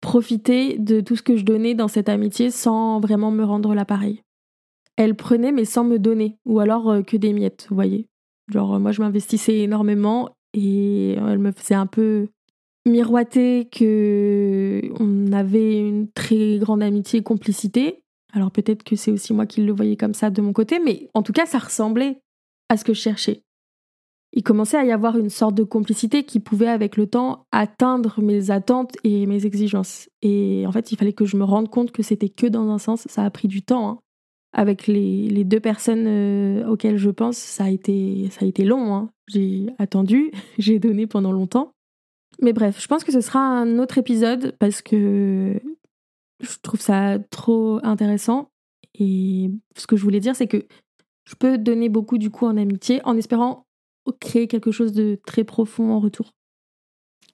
profitait 0.00 0.78
de 0.78 1.00
tout 1.00 1.14
ce 1.16 1.22
que 1.22 1.36
je 1.36 1.44
donnais 1.44 1.74
dans 1.74 1.88
cette 1.88 2.08
amitié 2.08 2.50
sans 2.50 2.98
vraiment 2.98 3.30
me 3.30 3.44
rendre 3.44 3.74
l'appareil 3.74 4.22
elle 4.96 5.14
prenait 5.14 5.52
mais 5.52 5.64
sans 5.64 5.84
me 5.84 5.98
donner, 5.98 6.38
ou 6.44 6.60
alors 6.60 6.90
euh, 6.90 7.02
que 7.02 7.16
des 7.16 7.32
miettes, 7.32 7.66
vous 7.68 7.74
voyez. 7.74 8.08
Genre, 8.48 8.78
moi, 8.80 8.92
je 8.92 9.00
m'investissais 9.00 9.58
énormément 9.60 10.30
et 10.54 11.12
elle 11.12 11.38
me 11.38 11.52
faisait 11.52 11.74
un 11.74 11.86
peu 11.86 12.28
miroiter 12.86 13.68
que 13.70 14.82
on 15.00 15.32
avait 15.32 15.78
une 15.78 16.10
très 16.10 16.58
grande 16.58 16.82
amitié 16.82 17.20
et 17.20 17.22
complicité. 17.22 18.02
Alors 18.34 18.50
peut-être 18.50 18.82
que 18.82 18.96
c'est 18.96 19.10
aussi 19.10 19.32
moi 19.32 19.46
qui 19.46 19.62
le 19.62 19.72
voyais 19.72 19.96
comme 19.96 20.14
ça 20.14 20.30
de 20.30 20.42
mon 20.42 20.52
côté, 20.52 20.80
mais 20.80 21.08
en 21.14 21.22
tout 21.22 21.32
cas, 21.32 21.46
ça 21.46 21.58
ressemblait 21.58 22.20
à 22.72 22.76
ce 22.76 22.84
que 22.84 22.94
je 22.94 23.00
cherchais. 23.00 23.42
Il 24.34 24.42
commençait 24.42 24.78
à 24.78 24.84
y 24.84 24.92
avoir 24.92 25.18
une 25.18 25.28
sorte 25.28 25.54
de 25.54 25.62
complicité 25.62 26.24
qui 26.24 26.40
pouvait, 26.40 26.68
avec 26.68 26.96
le 26.96 27.06
temps, 27.06 27.46
atteindre 27.52 28.22
mes 28.22 28.50
attentes 28.50 28.96
et 29.04 29.26
mes 29.26 29.44
exigences. 29.44 30.08
Et 30.22 30.64
en 30.66 30.72
fait, 30.72 30.90
il 30.90 30.96
fallait 30.96 31.12
que 31.12 31.26
je 31.26 31.36
me 31.36 31.44
rende 31.44 31.68
compte 31.68 31.92
que 31.92 32.02
c'était 32.02 32.30
que 32.30 32.46
dans 32.46 32.70
un 32.70 32.78
sens. 32.78 33.06
Ça 33.08 33.24
a 33.24 33.30
pris 33.30 33.48
du 33.48 33.62
temps. 33.62 33.88
Hein 33.88 33.98
avec 34.52 34.86
les, 34.86 35.44
deux 35.44 35.60
personnes 35.60 36.06
euh, 36.06 36.68
auxquelles 36.68 36.98
je 36.98 37.10
pense, 37.10 37.36
ça 37.38 37.64
a 37.64 37.70
été, 37.70 38.28
ça 38.30 38.44
a 38.44 38.48
été 38.48 38.64
long. 38.64 38.94
Hein. 38.94 39.10
J'ai 39.28 39.66
attendu, 39.78 40.30
j'ai 40.58 40.78
donné 40.78 41.06
pendant 41.06 41.32
longtemps. 41.32 41.72
Mais 42.40 42.52
bref, 42.52 42.80
je 42.80 42.86
pense 42.86 43.04
que 43.04 43.12
ce 43.12 43.20
sera 43.20 43.40
un 43.40 43.78
autre 43.78 43.98
épisode 43.98 44.54
parce 44.58 44.82
que 44.82 45.60
je 46.40 46.56
trouve 46.62 46.80
ça 46.80 47.18
trop 47.30 47.78
intéressant 47.82 48.48
Et 48.98 49.50
ce 49.76 49.86
que 49.86 49.96
je 49.96 50.02
voulais 50.02 50.20
dire, 50.20 50.34
c'est 50.34 50.48
que 50.48 50.66
je 51.24 51.34
peux 51.34 51.58
donner 51.58 51.88
beaucoup 51.88 52.18
du 52.18 52.30
coup 52.30 52.46
en 52.46 52.56
amitié 52.56 53.00
en 53.04 53.16
espérant 53.16 53.66
créer 54.20 54.48
quelque 54.48 54.72
chose 54.72 54.92
de 54.92 55.18
très 55.24 55.44
profond 55.44 55.92
en 55.92 56.00
retour. 56.00 56.32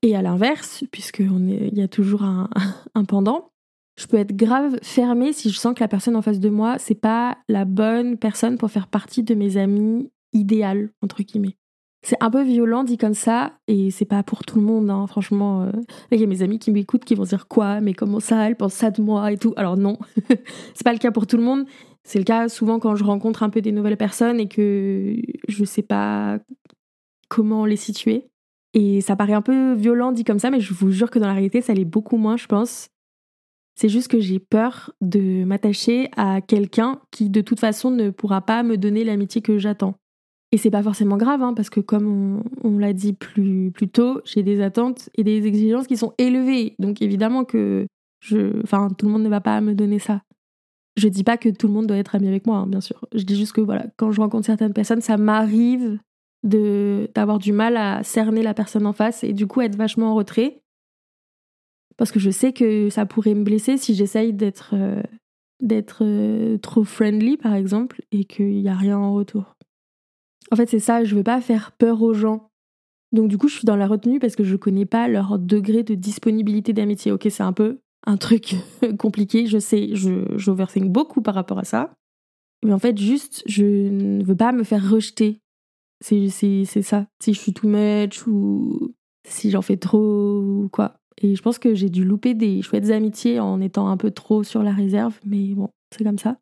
Et 0.03 0.15
à 0.15 0.23
l'inverse, 0.23 0.85
puisqu'il 0.93 1.77
y 1.77 1.83
a 1.83 1.89
toujours 1.89 2.23
un, 2.95 3.05
pendant, 3.05 3.51
je 3.99 4.07
peux 4.07 4.17
être 4.17 4.37
grave 4.37 4.79
fermée 4.83 5.33
si 5.33 5.51
je 5.51 5.59
sens 5.59 5.75
que 5.75 5.81
la 5.81 5.89
personne 5.89 6.17
en 6.17 6.23
face 6.23 6.41
de 6.41 6.49
moi, 6.49 6.79
c'est 6.79 6.95
pas 6.95 7.39
la 7.49 7.65
bonne 7.65 8.17
personne 8.17 8.59
pour 8.59 8.71
faire 8.71 8.87
partie 8.87 9.23
de 9.23 9.35
mes 9.35 9.57
amis 9.57 10.11
idéales, 10.33 10.91
entre 11.03 11.23
guillemets. 11.23 11.57
C'est 12.07 12.17
un 12.21 12.31
peu 12.31 12.45
violent 12.45 12.85
dit 12.85 12.97
comme 12.97 13.15
ça, 13.15 13.59
et 13.67 13.91
c'est 13.91 14.05
pas 14.05 14.23
pour 14.23 14.45
tout 14.45 14.61
le 14.61 14.65
monde, 14.65 14.89
hein, 14.89 15.09
franchement. 15.09 15.65
Euh. 15.65 15.73
Il 16.13 16.21
y 16.21 16.23
a 16.23 16.27
mes 16.29 16.43
amis 16.43 16.61
qui 16.61 16.71
m'écoutent 16.71 17.05
qui 17.05 17.17
vont 17.17 17.25
dire 17.25 17.49
quoi, 17.49 17.81
mais 17.81 17.93
comment 17.93 18.21
ça, 18.21 18.47
elle 18.47 18.55
pense 18.55 18.75
ça 18.75 18.93
de 18.93 19.03
moi 19.03 19.33
et 19.33 19.37
tout. 19.37 19.53
Alors 19.57 19.77
non, 19.77 19.99
c'est 20.75 20.85
pas 20.85 20.93
le 20.93 21.01
cas 21.01 21.11
pour 21.11 21.27
tout 21.27 21.37
le 21.37 21.43
monde. 21.43 21.67
C'est 22.09 22.19
le 22.19 22.25
cas 22.25 22.49
souvent 22.49 22.79
quand 22.79 22.97
je 22.97 23.05
rencontre 23.05 23.43
un 23.43 23.51
peu 23.51 23.61
des 23.61 23.71
nouvelles 23.71 23.99
personnes 23.99 24.41
et 24.41 24.49
que 24.49 25.15
je 25.47 25.65
sais 25.65 25.83
pas 25.83 26.39
comment 27.29 27.67
les 27.67 27.77
situer. 27.77 28.31
Et 28.73 29.03
ça 29.03 29.15
paraît 29.15 29.35
un 29.35 29.43
peu 29.43 29.75
violent 29.75 30.13
dit 30.13 30.25
comme 30.25 30.39
ça, 30.39 30.51
mais 30.51 30.61
je 30.61 30.73
vous 30.73 30.91
jure 30.91 31.11
que 31.11 31.19
dans 31.19 31.27
la 31.27 31.35
réalité, 31.35 31.61
ça 31.61 31.75
l'est 31.75 31.85
beaucoup 31.85 32.17
moins, 32.17 32.39
je 32.39 32.47
pense. 32.47 32.89
C'est 33.75 33.91
juste 33.91 34.09
que 34.09 34.21
j'ai 34.21 34.39
peur 34.39 34.95
de 35.03 35.45
m'attacher 35.45 36.09
à 36.17 36.41
quelqu'un 36.41 36.99
qui 37.11 37.29
de 37.29 37.43
toute 37.43 37.61
façon 37.61 37.91
ne 37.91 38.09
pourra 38.09 38.41
pas 38.41 38.63
me 38.63 38.79
donner 38.79 39.05
l'amitié 39.05 39.43
que 39.43 39.59
j'attends. 39.59 39.97
Et 40.51 40.57
c'est 40.57 40.71
pas 40.71 40.83
forcément 40.83 41.19
grave, 41.19 41.43
hein, 41.43 41.53
parce 41.53 41.69
que 41.69 41.81
comme 41.81 42.43
on, 42.65 42.79
l'a 42.79 42.95
dit 42.95 43.13
plus, 43.13 43.71
plus 43.71 43.91
tôt, 43.91 44.23
j'ai 44.25 44.43
des 44.43 44.63
attentes 44.63 45.11
et 45.15 45.25
des 45.25 45.47
exigences 45.47 45.87
qui 45.87 45.99
sont 45.99 46.15
élevées. 46.17 46.75
Donc 46.79 47.03
évidemment 47.03 47.45
que 47.45 47.87
je, 48.21 48.63
enfin, 48.63 48.89
tout 48.97 49.05
le 49.05 49.13
monde 49.13 49.25
ne 49.25 49.29
va 49.29 49.43
pas 49.43 49.61
me 49.61 49.75
donner 49.75 49.99
ça. 49.99 50.23
Je 50.99 51.07
dis 51.09 51.23
pas 51.23 51.37
que 51.37 51.49
tout 51.49 51.69
le 51.69 51.73
monde 51.73 51.87
doit 51.87 51.97
être 51.97 52.17
ami 52.17 52.27
avec 52.27 52.47
moi, 52.47 52.57
hein, 52.59 52.67
bien 52.67 52.81
sûr. 52.81 53.05
Je 53.15 53.23
dis 53.23 53.37
juste 53.37 53.53
que 53.53 53.61
voilà, 53.61 53.87
quand 53.97 54.11
je 54.11 54.21
rencontre 54.21 54.47
certaines 54.47 54.73
personnes, 54.73 55.01
ça 55.01 55.17
m'arrive 55.17 55.99
de 56.43 57.09
d'avoir 57.15 57.39
du 57.39 57.53
mal 57.53 57.77
à 57.77 58.03
cerner 58.03 58.43
la 58.43 58.55
personne 58.55 58.87
en 58.87 58.93
face 58.93 59.25
et 59.25 59.33
du 59.33 59.47
coup 59.47 59.61
être 59.61 59.77
vachement 59.77 60.13
en 60.13 60.15
retrait 60.15 60.61
parce 61.97 62.13
que 62.13 62.21
je 62.21 62.31
sais 62.31 62.53
que 62.53 62.91
ça 62.91 63.07
pourrait 63.07 63.35
me 63.35 63.43
blesser 63.43 63.77
si 63.77 63.95
j'essaye 63.95 64.33
d'être 64.33 64.71
euh, 64.75 65.03
d'être 65.61 66.05
euh, 66.05 66.57
trop 66.59 66.85
friendly 66.85 67.37
par 67.37 67.55
exemple 67.55 68.03
et 68.13 68.25
qu'il 68.25 68.61
n'y 68.61 68.69
a 68.69 68.75
rien 68.75 68.99
en 68.99 69.13
retour. 69.13 69.57
En 70.51 70.57
fait, 70.57 70.69
c'est 70.69 70.79
ça, 70.79 71.05
je 71.05 71.15
veux 71.15 71.25
pas 71.25 71.41
faire 71.41 71.73
peur 71.73 72.03
aux 72.03 72.15
gens. 72.15 72.49
Donc 73.13 73.29
du 73.29 73.39
coup, 73.39 73.49
je 73.49 73.57
suis 73.57 73.67
dans 73.67 73.77
la 73.77 73.87
retenue 73.87 74.19
parce 74.19 74.37
que 74.37 74.45
je 74.45 74.57
connais 74.57 74.87
pas 74.87 75.09
leur 75.09 75.39
degré 75.39 75.83
de 75.83 75.95
disponibilité 75.95 76.73
d'amitié. 76.73 77.13
Ok, 77.13 77.27
c'est 77.31 77.43
un 77.43 77.53
peu 77.53 77.81
un 78.09 78.17
truc 78.17 78.57
compliqué, 78.99 79.47
je 79.47 79.59
sais, 79.59 79.95
je 79.95 80.25
j'overthink 80.37 80.91
beaucoup 80.91 81.21
par 81.21 81.35
rapport 81.35 81.59
à 81.59 81.65
ça. 81.65 81.93
Mais 82.65 82.73
en 82.73 82.79
fait, 82.79 82.99
juste, 82.99 83.43
je 83.47 83.65
ne 83.65 84.25
veux 84.25 84.35
pas 84.35 84.51
me 84.53 84.65
faire 84.65 84.91
rejeter. 84.91 85.41
C'est 86.01 86.29
ça. 86.65 87.07
Si 87.23 87.35
je 87.35 87.39
suis 87.39 87.53
too 87.53 87.69
much 87.69 88.27
ou 88.27 88.95
si 89.27 89.51
j'en 89.51 89.63
fais 89.63 89.77
trop 89.77 90.41
ou 90.41 90.69
quoi. 90.73 90.95
Et 91.21 91.37
je 91.37 91.43
pense 91.43 91.59
que 91.59 91.75
j'ai 91.75 91.91
dû 91.91 92.05
louper 92.05 92.35
des 92.35 92.63
chouettes 92.63 92.91
amitiés 92.91 93.41
en 93.41 93.61
étant 93.61 93.89
un 93.89 93.97
peu 93.97 94.11
trop 94.11 94.43
sur 94.43 94.63
la 94.63 94.73
réserve, 94.73 95.19
mais 95.25 95.55
bon, 95.55 95.69
c'est 95.91 96.05
comme 96.05 96.19
ça. 96.19 96.39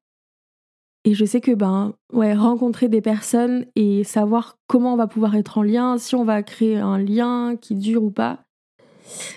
Et 1.05 1.15
je 1.15 1.25
sais 1.25 1.41
que 1.41 1.53
ben 1.53 1.95
ouais, 2.13 2.35
rencontrer 2.35 2.89
des 2.89 3.01
personnes 3.01 3.67
et 3.75 4.05
savoir 4.05 4.59
comment 4.67 4.93
on 4.93 4.97
va 4.97 5.07
pouvoir 5.07 5.35
être 5.35 5.59
en 5.59 5.63
lien, 5.63 5.99
si 5.99 6.15
on 6.15 6.25
va 6.25 6.43
créer 6.43 6.77
un 6.77 6.99
lien 6.99 7.57
qui 7.57 7.75
dure 7.75 8.05
ou 8.05 8.11
pas, 8.11 8.45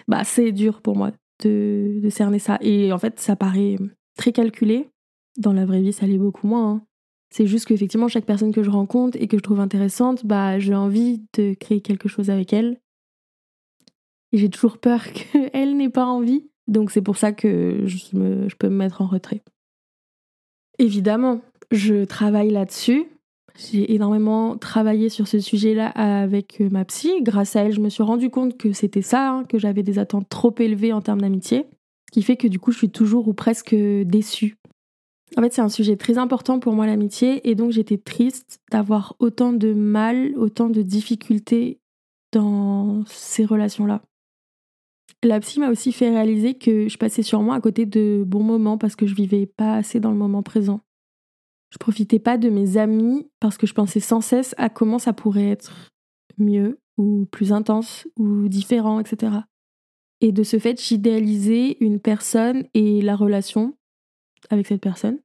bah 0.07 0.23
c'est 0.25 0.51
dur 0.51 0.81
pour 0.81 0.97
moi 0.97 1.11
de, 1.43 2.07
cerner 2.09 2.39
ça. 2.39 2.57
Et 2.61 2.91
en 2.91 2.97
fait, 2.97 3.19
ça 3.19 3.35
paraît 3.35 3.77
très 4.17 4.31
calculé. 4.31 4.89
Dans 5.37 5.53
la 5.53 5.65
vraie 5.65 5.81
vie, 5.81 5.93
ça 5.93 6.05
l'est 6.07 6.17
beaucoup 6.17 6.47
moins. 6.47 6.71
Hein. 6.71 6.85
C'est 7.29 7.47
juste 7.47 7.65
qu'effectivement, 7.65 8.07
chaque 8.07 8.25
personne 8.25 8.51
que 8.51 8.63
je 8.63 8.69
rencontre 8.69 9.17
et 9.21 9.27
que 9.27 9.37
je 9.37 9.43
trouve 9.43 9.59
intéressante, 9.59 10.25
bah 10.25 10.59
j'ai 10.59 10.75
envie 10.75 11.21
de 11.33 11.53
créer 11.53 11.81
quelque 11.81 12.09
chose 12.09 12.29
avec 12.29 12.53
elle. 12.53 12.79
Et 14.31 14.37
j'ai 14.37 14.49
toujours 14.49 14.79
peur 14.79 15.03
qu'elle 15.13 15.77
n'ait 15.77 15.89
pas 15.89 16.05
envie. 16.05 16.49
Donc 16.67 16.91
c'est 16.91 17.01
pour 17.01 17.17
ça 17.17 17.31
que 17.31 17.83
je 17.85 18.55
peux 18.55 18.69
me 18.69 18.75
mettre 18.75 19.01
en 19.01 19.07
retrait. 19.07 19.43
Évidemment, 20.77 21.41
je 21.71 22.05
travaille 22.05 22.51
là-dessus. 22.51 23.05
J'ai 23.59 23.93
énormément 23.93 24.57
travaillé 24.57 25.09
sur 25.09 25.27
ce 25.27 25.39
sujet-là 25.39 25.87
avec 25.89 26.61
euh, 26.61 26.69
ma 26.69 26.85
psy. 26.85 27.11
Grâce 27.21 27.57
à 27.57 27.63
elle, 27.63 27.73
je 27.73 27.81
me 27.81 27.89
suis 27.89 28.03
rendu 28.03 28.29
compte 28.29 28.57
que 28.57 28.71
c'était 28.71 29.01
ça, 29.01 29.29
hein, 29.29 29.43
que 29.43 29.59
j'avais 29.59 29.83
des 29.83 29.99
attentes 29.99 30.29
trop 30.29 30.55
élevées 30.59 30.93
en 30.93 31.01
termes 31.01 31.19
d'amitié. 31.19 31.65
Ce 32.07 32.13
qui 32.13 32.21
fait 32.21 32.37
que 32.37 32.47
du 32.47 32.57
coup, 32.57 32.71
je 32.71 32.77
suis 32.77 32.89
toujours 32.89 33.27
ou 33.27 33.33
presque 33.33 33.75
déçue. 33.75 34.55
En 35.37 35.41
fait, 35.41 35.53
c'est 35.53 35.61
un 35.61 35.69
sujet 35.69 35.97
très 35.97 36.17
important 36.17 36.59
pour 36.59 36.73
moi, 36.73 36.87
l'amitié, 36.87 37.47
et 37.47 37.53
donc 37.53 37.71
j'étais 37.71 37.97
triste 37.97 38.61
d'avoir 38.71 39.15
autant 39.19 39.51
de 39.51 39.73
mal, 39.73 40.33
autant 40.37 40.69
de 40.69 40.81
difficultés 40.81 41.79
dans 42.31 43.03
ces 43.07 43.45
relations-là. 43.45 44.01
La 45.21 45.39
psy 45.41 45.59
m'a 45.59 45.69
aussi 45.69 45.91
fait 45.91 46.09
réaliser 46.09 46.53
que 46.53 46.87
je 46.87 46.97
passais 46.97 47.23
sûrement 47.23 47.51
à 47.51 47.59
côté 47.59 47.85
de 47.85 48.23
bons 48.25 48.43
moments 48.43 48.77
parce 48.77 48.95
que 48.95 49.05
je 49.05 49.15
vivais 49.15 49.45
pas 49.45 49.75
assez 49.75 49.99
dans 49.99 50.11
le 50.11 50.17
moment 50.17 50.43
présent. 50.43 50.79
Je 51.71 51.77
profitais 51.77 52.19
pas 52.19 52.37
de 52.37 52.49
mes 52.49 52.77
amis 52.77 53.29
parce 53.39 53.57
que 53.57 53.67
je 53.67 53.73
pensais 53.73 53.99
sans 53.99 54.21
cesse 54.21 54.55
à 54.57 54.69
comment 54.69 54.99
ça 54.99 55.13
pourrait 55.13 55.49
être 55.49 55.91
mieux 56.37 56.79
ou 56.97 57.27
plus 57.31 57.53
intense 57.53 58.07
ou 58.17 58.47
différent, 58.47 58.99
etc. 58.99 59.31
Et 60.21 60.31
de 60.31 60.43
ce 60.43 60.59
fait, 60.59 60.81
j'idéalisais 60.81 61.77
une 61.79 61.99
personne 61.99 62.65
et 62.73 63.01
la 63.01 63.15
relation 63.15 63.75
avec 64.49 64.67
cette 64.67 64.81
personne. 64.81 65.19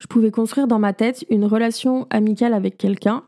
Je 0.00 0.06
pouvais 0.06 0.30
construire 0.30 0.68
dans 0.68 0.78
ma 0.78 0.92
tête 0.92 1.24
une 1.28 1.44
relation 1.44 2.06
amicale 2.10 2.54
avec 2.54 2.76
quelqu'un 2.76 3.24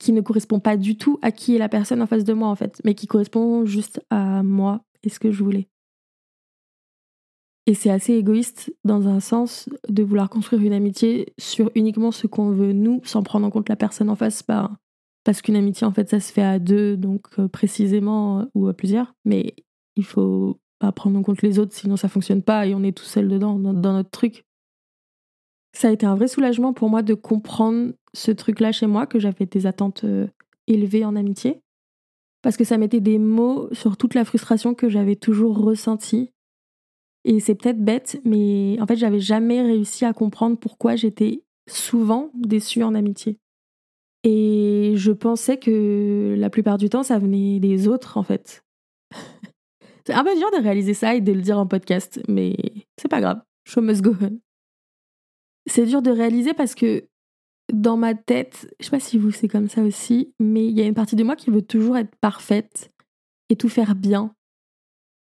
qui 0.00 0.12
ne 0.12 0.20
correspond 0.20 0.60
pas 0.60 0.76
du 0.76 0.96
tout 0.96 1.18
à 1.22 1.30
qui 1.30 1.54
est 1.54 1.58
la 1.58 1.68
personne 1.68 2.02
en 2.02 2.06
face 2.06 2.24
de 2.24 2.32
moi 2.32 2.48
en 2.48 2.54
fait, 2.54 2.80
mais 2.84 2.94
qui 2.94 3.06
correspond 3.06 3.66
juste 3.66 4.00
à 4.10 4.42
moi 4.42 4.82
et 5.02 5.08
ce 5.08 5.20
que 5.20 5.30
je 5.30 5.42
voulais. 5.42 5.68
Et 7.68 7.74
c'est 7.74 7.90
assez 7.90 8.14
égoïste 8.14 8.74
dans 8.84 9.08
un 9.08 9.20
sens 9.20 9.68
de 9.90 10.02
vouloir 10.02 10.30
construire 10.30 10.62
une 10.62 10.72
amitié 10.72 11.34
sur 11.36 11.70
uniquement 11.74 12.12
ce 12.12 12.26
qu'on 12.26 12.48
veut 12.48 12.72
nous, 12.72 13.02
sans 13.04 13.22
prendre 13.22 13.46
en 13.46 13.50
compte 13.50 13.68
la 13.68 13.76
personne 13.76 14.08
en 14.08 14.16
face, 14.16 14.42
bah, 14.42 14.70
parce 15.22 15.42
qu'une 15.42 15.54
amitié 15.54 15.86
en 15.86 15.92
fait 15.92 16.08
ça 16.08 16.18
se 16.18 16.32
fait 16.32 16.40
à 16.40 16.58
deux, 16.58 16.96
donc 16.96 17.26
euh, 17.38 17.46
précisément, 17.46 18.40
euh, 18.40 18.44
ou 18.54 18.68
à 18.68 18.72
plusieurs, 18.72 19.14
mais 19.26 19.54
il 19.96 20.04
faut 20.06 20.58
pas 20.78 20.92
prendre 20.92 21.18
en 21.18 21.22
compte 21.22 21.42
les 21.42 21.58
autres, 21.58 21.74
sinon 21.74 21.98
ça 21.98 22.08
fonctionne 22.08 22.42
pas 22.42 22.66
et 22.66 22.74
on 22.74 22.82
est 22.82 22.96
tout 22.96 23.04
seul 23.04 23.28
dedans, 23.28 23.58
dans, 23.58 23.74
notre 23.74 24.08
truc. 24.08 24.46
Ça 25.74 25.88
a 25.88 25.90
été 25.90 26.06
un 26.06 26.14
vrai 26.14 26.28
soulagement 26.28 26.72
pour 26.72 26.88
moi 26.88 27.02
de 27.02 27.12
comprendre 27.12 27.92
ce 28.14 28.30
truc-là 28.30 28.72
chez 28.72 28.86
moi, 28.86 29.06
que 29.06 29.18
j'avais 29.18 29.44
des 29.44 29.66
attentes 29.66 30.04
euh, 30.04 30.26
élevées 30.68 31.04
en 31.04 31.16
amitié, 31.16 31.60
parce 32.40 32.56
que 32.56 32.64
ça 32.64 32.78
mettait 32.78 33.00
des 33.00 33.18
mots 33.18 33.68
sur 33.72 33.98
toute 33.98 34.14
la 34.14 34.24
frustration 34.24 34.72
que 34.72 34.88
j'avais 34.88 35.16
toujours 35.16 35.58
ressentie 35.58 36.30
et 37.28 37.40
c'est 37.40 37.54
peut-être 37.54 37.84
bête, 37.84 38.18
mais 38.24 38.78
en 38.80 38.86
fait, 38.86 38.96
j'avais 38.96 39.20
jamais 39.20 39.60
réussi 39.60 40.06
à 40.06 40.14
comprendre 40.14 40.56
pourquoi 40.56 40.96
j'étais 40.96 41.42
souvent 41.68 42.30
déçue 42.32 42.82
en 42.82 42.94
amitié. 42.94 43.36
Et 44.24 44.94
je 44.96 45.12
pensais 45.12 45.58
que 45.58 46.34
la 46.38 46.48
plupart 46.48 46.78
du 46.78 46.88
temps, 46.88 47.02
ça 47.02 47.18
venait 47.18 47.60
des 47.60 47.86
autres, 47.86 48.16
en 48.16 48.22
fait. 48.22 48.64
c'est 50.06 50.14
un 50.14 50.24
peu 50.24 50.34
dur 50.36 50.50
de 50.52 50.62
réaliser 50.62 50.94
ça 50.94 51.14
et 51.14 51.20
de 51.20 51.32
le 51.32 51.42
dire 51.42 51.58
en 51.58 51.66
podcast, 51.66 52.18
mais 52.28 52.56
c'est 52.98 53.08
pas 53.08 53.20
grave. 53.20 53.42
Show 53.66 53.82
must 53.82 54.00
go 54.00 54.14
on. 54.22 54.38
C'est 55.66 55.84
dur 55.84 56.00
de 56.00 56.10
réaliser 56.10 56.54
parce 56.54 56.74
que 56.74 57.08
dans 57.70 57.98
ma 57.98 58.14
tête, 58.14 58.74
je 58.80 58.86
sais 58.86 58.90
pas 58.90 59.00
si 59.00 59.18
vous 59.18 59.32
c'est 59.32 59.48
comme 59.48 59.68
ça 59.68 59.82
aussi, 59.82 60.32
mais 60.40 60.64
il 60.64 60.78
y 60.78 60.80
a 60.80 60.86
une 60.86 60.94
partie 60.94 61.14
de 61.14 61.24
moi 61.24 61.36
qui 61.36 61.50
veut 61.50 61.60
toujours 61.60 61.98
être 61.98 62.16
parfaite 62.22 62.90
et 63.50 63.56
tout 63.56 63.68
faire 63.68 63.94
bien 63.94 64.34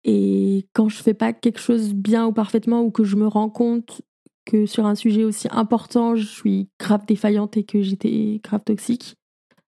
et 0.04 0.66
quand 0.72 0.88
je 0.88 1.02
fais 1.02 1.14
pas 1.14 1.32
quelque 1.32 1.60
chose 1.60 1.94
bien 1.94 2.26
ou 2.26 2.32
parfaitement 2.32 2.82
ou 2.82 2.90
que 2.90 3.04
je 3.04 3.16
me 3.16 3.26
rends 3.26 3.50
compte 3.50 4.02
que 4.44 4.66
sur 4.66 4.86
un 4.86 4.96
sujet 4.96 5.24
aussi 5.24 5.46
important, 5.50 6.16
je 6.16 6.26
suis 6.26 6.68
grave 6.78 7.06
défaillante 7.06 7.56
et 7.56 7.64
que 7.64 7.80
j'étais 7.82 8.40
grave 8.42 8.64
toxique, 8.64 9.14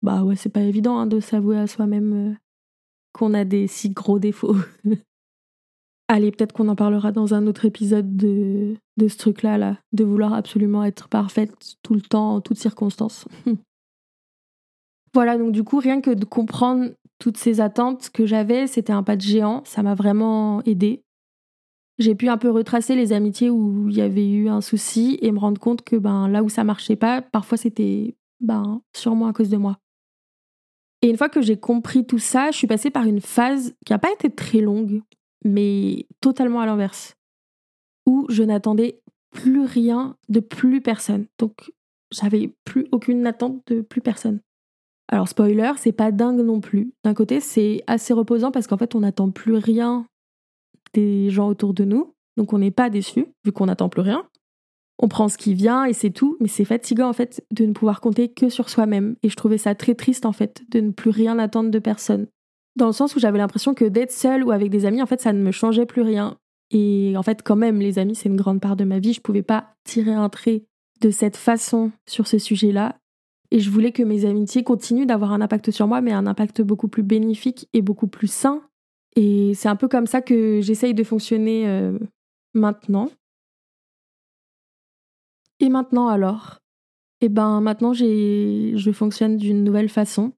bah 0.01 0.23
ouais, 0.23 0.35
c'est 0.35 0.49
pas 0.49 0.61
évident 0.61 0.97
hein, 0.97 1.07
de 1.07 1.19
s'avouer 1.19 1.57
à 1.57 1.67
soi-même 1.67 2.13
euh, 2.13 2.33
qu'on 3.13 3.33
a 3.33 3.43
des 3.43 3.67
si 3.67 3.89
gros 3.89 4.19
défauts. 4.19 4.55
Allez, 6.07 6.31
peut-être 6.31 6.53
qu'on 6.53 6.67
en 6.67 6.75
parlera 6.75 7.11
dans 7.11 7.33
un 7.33 7.47
autre 7.47 7.65
épisode 7.65 8.15
de, 8.15 8.75
de 8.97 9.07
ce 9.07 9.17
truc-là, 9.17 9.57
là, 9.57 9.79
de 9.93 10.03
vouloir 10.03 10.33
absolument 10.33 10.83
être 10.83 11.07
parfaite 11.07 11.75
tout 11.81 11.93
le 11.93 12.01
temps, 12.01 12.35
en 12.35 12.41
toutes 12.41 12.57
circonstances. 12.57 13.25
voilà, 15.13 15.37
donc 15.37 15.53
du 15.53 15.63
coup, 15.63 15.79
rien 15.79 16.01
que 16.01 16.11
de 16.11 16.25
comprendre 16.25 16.91
toutes 17.23 17.37
ces 17.37 17.61
attentes 17.61 18.09
que 18.09 18.25
j'avais, 18.25 18.67
c'était 18.67 18.91
un 18.91 19.01
pas 19.01 19.15
de 19.15 19.21
géant. 19.21 19.61
Ça 19.63 19.81
m'a 19.81 19.95
vraiment 19.95 20.61
aidé. 20.63 21.05
J'ai 21.97 22.15
pu 22.15 22.27
un 22.27 22.37
peu 22.37 22.49
retracer 22.49 22.97
les 22.97 23.13
amitiés 23.13 23.49
où 23.49 23.87
il 23.87 23.95
y 23.95 24.01
avait 24.01 24.27
eu 24.29 24.49
un 24.49 24.59
souci 24.59 25.19
et 25.21 25.31
me 25.31 25.39
rendre 25.39 25.61
compte 25.61 25.83
que 25.83 25.95
ben, 25.95 26.27
là 26.27 26.43
où 26.43 26.49
ça 26.49 26.65
marchait 26.65 26.97
pas, 26.97 27.21
parfois 27.21 27.57
c'était 27.57 28.17
ben, 28.41 28.81
sûrement 28.93 29.27
à 29.27 29.31
cause 29.31 29.47
de 29.47 29.55
moi. 29.55 29.77
Et 31.01 31.09
une 31.09 31.15
fois 31.15 31.29
que 31.29 31.41
j'ai 31.41 31.55
compris 31.55 32.05
tout 32.05 32.19
ça, 32.19 32.51
je 32.51 32.57
suis 32.57 32.67
passée 32.67 32.89
par 32.89 33.05
une 33.05 33.21
phase 33.21 33.73
qui 33.85 33.93
n'a 33.93 33.99
pas 33.99 34.11
été 34.11 34.29
très 34.29 34.59
longue, 34.59 35.01
mais 35.45 36.07
totalement 36.19 36.59
à 36.59 36.65
l'inverse, 36.65 37.15
où 38.05 38.25
je 38.27 38.43
n'attendais 38.43 38.99
plus 39.31 39.63
rien 39.63 40.17
de 40.27 40.41
plus 40.41 40.81
personne. 40.81 41.27
Donc 41.39 41.71
j'avais 42.11 42.51
plus 42.65 42.85
aucune 42.91 43.25
attente 43.25 43.65
de 43.67 43.79
plus 43.79 44.01
personne. 44.01 44.41
Alors 45.09 45.27
spoiler, 45.27 45.71
c'est 45.77 45.91
pas 45.91 46.11
dingue 46.11 46.41
non 46.41 46.59
plus. 46.61 46.93
D'un 47.03 47.13
côté, 47.13 47.39
c'est 47.39 47.83
assez 47.87 48.13
reposant 48.13 48.51
parce 48.51 48.67
qu'en 48.67 48.77
fait, 48.77 48.95
on 48.95 49.01
n'attend 49.01 49.29
plus 49.29 49.55
rien 49.55 50.05
des 50.93 51.29
gens 51.29 51.49
autour 51.49 51.73
de 51.73 51.83
nous. 51.83 52.13
Donc 52.37 52.53
on 52.53 52.59
n'est 52.59 52.71
pas 52.71 52.89
déçu 52.89 53.27
vu 53.45 53.51
qu'on 53.51 53.65
n'attend 53.65 53.89
plus 53.89 54.01
rien. 54.01 54.27
On 54.99 55.07
prend 55.07 55.27
ce 55.27 55.37
qui 55.37 55.53
vient 55.53 55.85
et 55.85 55.93
c'est 55.93 56.11
tout, 56.11 56.37
mais 56.39 56.47
c'est 56.47 56.65
fatigant 56.65 57.09
en 57.09 57.13
fait 57.13 57.45
de 57.51 57.65
ne 57.65 57.73
pouvoir 57.73 57.99
compter 57.99 58.29
que 58.29 58.49
sur 58.49 58.69
soi-même. 58.69 59.15
Et 59.23 59.29
je 59.29 59.35
trouvais 59.35 59.57
ça 59.57 59.75
très 59.75 59.95
triste 59.95 60.25
en 60.25 60.31
fait 60.31 60.63
de 60.69 60.79
ne 60.79 60.91
plus 60.91 61.09
rien 61.09 61.39
attendre 61.39 61.71
de 61.71 61.79
personne. 61.79 62.27
Dans 62.75 62.87
le 62.87 62.93
sens 62.93 63.15
où 63.15 63.19
j'avais 63.19 63.37
l'impression 63.37 63.73
que 63.73 63.85
d'être 63.85 64.11
seule 64.11 64.43
ou 64.43 64.51
avec 64.51 64.69
des 64.69 64.85
amis, 64.85 65.01
en 65.01 65.05
fait, 65.05 65.21
ça 65.21 65.33
ne 65.33 65.43
me 65.43 65.51
changeait 65.51 65.85
plus 65.85 66.01
rien. 66.01 66.37
Et 66.71 67.13
en 67.15 67.21
fait, 67.21 67.43
quand 67.43 67.55
même, 67.55 67.79
les 67.79 67.99
amis, 67.99 68.15
c'est 68.15 68.29
une 68.29 68.35
grande 68.35 68.59
part 68.59 68.75
de 68.75 68.83
ma 68.83 68.99
vie. 68.99 69.13
Je 69.13 69.21
pouvais 69.21 69.43
pas 69.43 69.75
tirer 69.83 70.13
un 70.13 70.29
trait 70.29 70.63
de 71.01 71.11
cette 71.11 71.37
façon 71.37 71.91
sur 72.07 72.25
ce 72.25 72.39
sujet-là. 72.39 72.97
Et 73.53 73.59
je 73.59 73.69
voulais 73.69 73.91
que 73.91 74.01
mes 74.01 74.25
amitiés 74.25 74.63
continuent 74.63 75.05
d'avoir 75.05 75.31
un 75.31 75.39
impact 75.39 75.69
sur 75.69 75.87
moi, 75.87 76.01
mais 76.01 76.11
un 76.11 76.25
impact 76.25 76.63
beaucoup 76.63 76.87
plus 76.87 77.03
bénéfique 77.03 77.69
et 77.73 77.83
beaucoup 77.83 78.07
plus 78.07 78.31
sain. 78.31 78.63
Et 79.15 79.53
c'est 79.53 79.69
un 79.69 79.75
peu 79.75 79.87
comme 79.87 80.07
ça 80.07 80.21
que 80.21 80.59
j'essaye 80.59 80.95
de 80.95 81.03
fonctionner 81.03 81.69
euh, 81.69 81.99
maintenant. 82.55 83.11
Et 85.59 85.69
maintenant 85.69 86.07
alors? 86.07 86.57
Eh 87.21 87.29
ben 87.29 87.61
maintenant 87.61 87.93
je 87.93 88.91
fonctionne 88.91 89.37
d'une 89.37 89.63
nouvelle 89.63 89.87
façon 89.87 90.33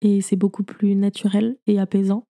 et 0.00 0.22
c'est 0.22 0.34
beaucoup 0.34 0.64
plus 0.64 0.96
naturel 0.96 1.58
et 1.66 1.78
apaisant. 1.78 2.24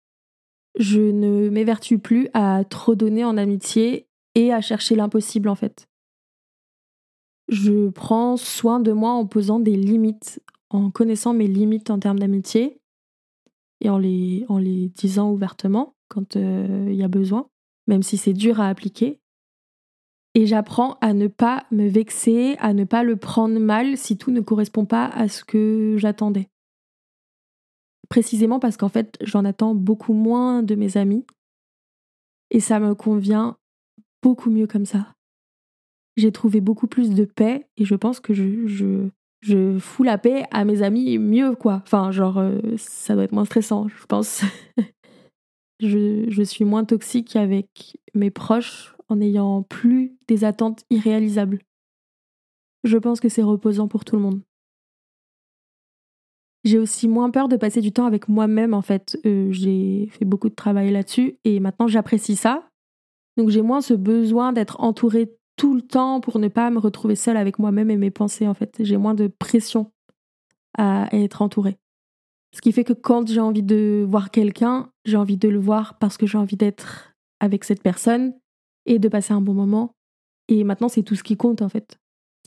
Je 0.78 1.00
ne 1.00 1.50
m'évertue 1.50 1.98
plus 1.98 2.28
à 2.34 2.62
trop 2.64 2.94
donner 2.94 3.24
en 3.24 3.36
amitié 3.36 4.06
et 4.36 4.52
à 4.52 4.60
chercher 4.60 4.94
l'impossible 4.94 5.48
en 5.48 5.56
fait. 5.56 5.89
Je 7.50 7.88
prends 7.88 8.36
soin 8.36 8.78
de 8.78 8.92
moi 8.92 9.10
en 9.10 9.26
posant 9.26 9.58
des 9.58 9.74
limites, 9.74 10.40
en 10.70 10.92
connaissant 10.92 11.34
mes 11.34 11.48
limites 11.48 11.90
en 11.90 11.98
termes 11.98 12.20
d'amitié 12.20 12.80
et 13.80 13.90
en 13.90 13.98
les, 13.98 14.46
disant 14.94 15.32
ouvertement 15.32 15.96
quand 16.08 16.36
il 16.36 16.42
euh, 16.42 16.92
y 16.92 17.02
a 17.02 17.08
besoin, 17.08 17.48
même 17.88 18.04
si 18.04 18.16
c'est 18.16 18.34
dur 18.34 18.60
à 18.60 18.68
appliquer. 18.68 19.18
Et 20.36 20.46
j'apprends 20.46 20.96
à 21.00 21.12
ne 21.12 21.26
pas 21.26 21.66
me 21.72 21.88
vexer, 21.88 22.54
à 22.60 22.72
ne 22.72 22.84
pas 22.84 23.02
le 23.02 23.16
prendre 23.16 23.58
mal 23.58 23.96
si 23.96 24.16
tout 24.16 24.30
ne 24.30 24.40
correspond 24.40 24.84
pas 24.84 25.06
à 25.06 25.26
ce 25.26 25.42
que 25.42 25.96
j'attendais. 25.98 26.48
Précisément 28.08 28.60
parce 28.60 28.76
qu'en 28.76 28.88
fait, 28.88 29.18
j'en 29.22 29.44
attends 29.44 29.74
beaucoup 29.74 30.12
moins 30.12 30.62
de 30.62 30.76
mes 30.76 30.96
amis. 30.96 31.26
Et 32.52 32.60
ça 32.60 32.78
me 32.78 32.94
convient 32.94 33.56
beaucoup 34.22 34.50
mieux 34.50 34.68
comme 34.68 34.86
ça 34.86 35.14
j'ai 36.20 36.32
trouvé 36.32 36.60
beaucoup 36.60 36.86
plus 36.86 37.10
de 37.10 37.24
paix 37.24 37.66
et 37.76 37.84
je 37.84 37.94
pense 37.94 38.20
que 38.20 38.34
je, 38.34 38.66
je, 38.66 39.08
je 39.40 39.78
fous 39.78 40.02
la 40.02 40.18
paix 40.18 40.44
à 40.50 40.64
mes 40.64 40.82
amis 40.82 41.18
mieux, 41.18 41.54
quoi. 41.54 41.80
Enfin, 41.82 42.10
genre, 42.10 42.38
euh, 42.38 42.60
ça 42.76 43.14
doit 43.14 43.24
être 43.24 43.32
moins 43.32 43.44
stressant, 43.44 43.88
je 43.88 44.06
pense. 44.06 44.42
je, 45.80 46.26
je 46.28 46.42
suis 46.42 46.64
moins 46.64 46.84
toxique 46.84 47.36
avec 47.36 47.96
mes 48.14 48.30
proches 48.30 48.94
en 49.08 49.16
n'ayant 49.16 49.62
plus 49.62 50.16
des 50.28 50.44
attentes 50.44 50.84
irréalisables. 50.90 51.60
Je 52.84 52.98
pense 52.98 53.20
que 53.20 53.28
c'est 53.28 53.42
reposant 53.42 53.88
pour 53.88 54.04
tout 54.04 54.16
le 54.16 54.22
monde. 54.22 54.40
J'ai 56.64 56.78
aussi 56.78 57.08
moins 57.08 57.30
peur 57.30 57.48
de 57.48 57.56
passer 57.56 57.80
du 57.80 57.92
temps 57.92 58.04
avec 58.04 58.28
moi-même 58.28 58.74
en 58.74 58.82
fait. 58.82 59.18
Euh, 59.24 59.50
j'ai 59.50 60.08
fait 60.12 60.26
beaucoup 60.26 60.50
de 60.50 60.54
travail 60.54 60.90
là-dessus 60.90 61.38
et 61.44 61.58
maintenant 61.58 61.88
j'apprécie 61.88 62.36
ça. 62.36 62.68
Donc 63.38 63.48
j'ai 63.48 63.62
moins 63.62 63.80
ce 63.80 63.94
besoin 63.94 64.52
d'être 64.52 64.80
entourée 64.80 65.32
tout 65.60 65.74
le 65.74 65.82
temps 65.82 66.22
pour 66.22 66.38
ne 66.38 66.48
pas 66.48 66.70
me 66.70 66.78
retrouver 66.78 67.14
seule 67.14 67.36
avec 67.36 67.58
moi-même 67.58 67.90
et 67.90 67.98
mes 67.98 68.10
pensées 68.10 68.48
en 68.48 68.54
fait. 68.54 68.76
J'ai 68.80 68.96
moins 68.96 69.12
de 69.12 69.26
pression 69.26 69.92
à 70.78 71.06
être 71.12 71.42
entourée. 71.42 71.76
Ce 72.54 72.62
qui 72.62 72.72
fait 72.72 72.82
que 72.82 72.94
quand 72.94 73.28
j'ai 73.28 73.40
envie 73.40 73.62
de 73.62 74.02
voir 74.08 74.30
quelqu'un, 74.30 74.90
j'ai 75.04 75.18
envie 75.18 75.36
de 75.36 75.50
le 75.50 75.58
voir 75.58 75.98
parce 75.98 76.16
que 76.16 76.26
j'ai 76.26 76.38
envie 76.38 76.56
d'être 76.56 77.14
avec 77.40 77.64
cette 77.64 77.82
personne 77.82 78.32
et 78.86 78.98
de 78.98 79.06
passer 79.08 79.34
un 79.34 79.42
bon 79.42 79.52
moment. 79.52 79.96
Et 80.48 80.64
maintenant, 80.64 80.88
c'est 80.88 81.02
tout 81.02 81.14
ce 81.14 81.22
qui 81.22 81.36
compte 81.36 81.60
en 81.60 81.68
fait. 81.68 81.98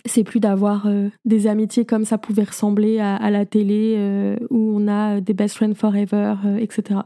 C'est 0.07 0.23
plus 0.23 0.39
d'avoir 0.39 0.87
euh, 0.87 1.09
des 1.23 1.45
amitiés 1.45 1.85
comme 1.85 2.05
ça 2.05 2.17
pouvait 2.17 2.45
ressembler 2.45 2.99
à, 2.99 3.29
la 3.29 3.45
télé 3.45 3.93
euh, 3.95 4.37
où 4.49 4.73
on 4.75 4.87
a 4.87 5.21
des 5.21 5.35
best 5.35 5.55
friends 5.55 5.75
forever, 5.75 6.33
euh, 6.45 6.57
etc. 6.57 7.01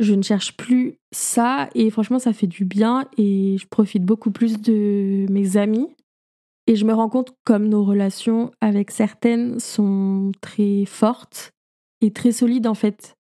Je 0.00 0.14
ne 0.14 0.22
cherche 0.22 0.56
plus 0.56 0.98
ça 1.12 1.68
et 1.74 1.90
franchement 1.90 2.18
ça 2.18 2.32
fait 2.32 2.46
du 2.46 2.64
bien 2.64 3.06
et 3.18 3.56
je 3.58 3.66
profite 3.66 4.04
beaucoup 4.04 4.30
plus 4.30 4.60
de 4.60 5.26
mes 5.30 5.56
amis. 5.56 5.88
Et 6.66 6.76
je 6.76 6.84
me 6.84 6.94
rends 6.94 7.08
compte 7.08 7.34
comme 7.44 7.68
nos 7.68 7.84
relations 7.84 8.52
avec 8.60 8.90
certaines 8.90 9.58
sont 9.58 10.30
très 10.40 10.84
fortes 10.86 11.52
et 12.00 12.12
très 12.12 12.32
solides 12.32 12.66
en 12.66 12.74
fait. 12.74 13.16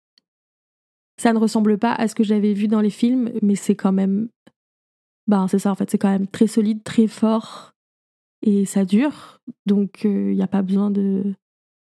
Ça 1.18 1.32
ne 1.32 1.38
ressemble 1.38 1.78
pas 1.78 1.92
à 1.92 2.06
ce 2.06 2.14
que 2.14 2.24
j'avais 2.24 2.52
vu 2.52 2.68
dans 2.68 2.80
les 2.80 2.90
films 2.90 3.32
mais 3.42 3.56
c'est 3.56 3.76
quand 3.76 3.92
même 3.92 4.28
ben 5.26 5.48
c'est 5.48 5.58
ça 5.58 5.70
en 5.70 5.74
fait, 5.74 5.90
c'est 5.90 5.98
quand 5.98 6.10
même 6.10 6.26
très 6.26 6.46
solide, 6.46 6.82
très 6.84 7.06
fort 7.06 7.72
et 8.42 8.64
ça 8.64 8.84
dure. 8.84 9.40
Donc 9.66 10.04
il 10.04 10.10
euh, 10.10 10.34
n'y 10.34 10.42
a 10.42 10.48
pas 10.48 10.62
besoin 10.62 10.90
de 10.90 11.34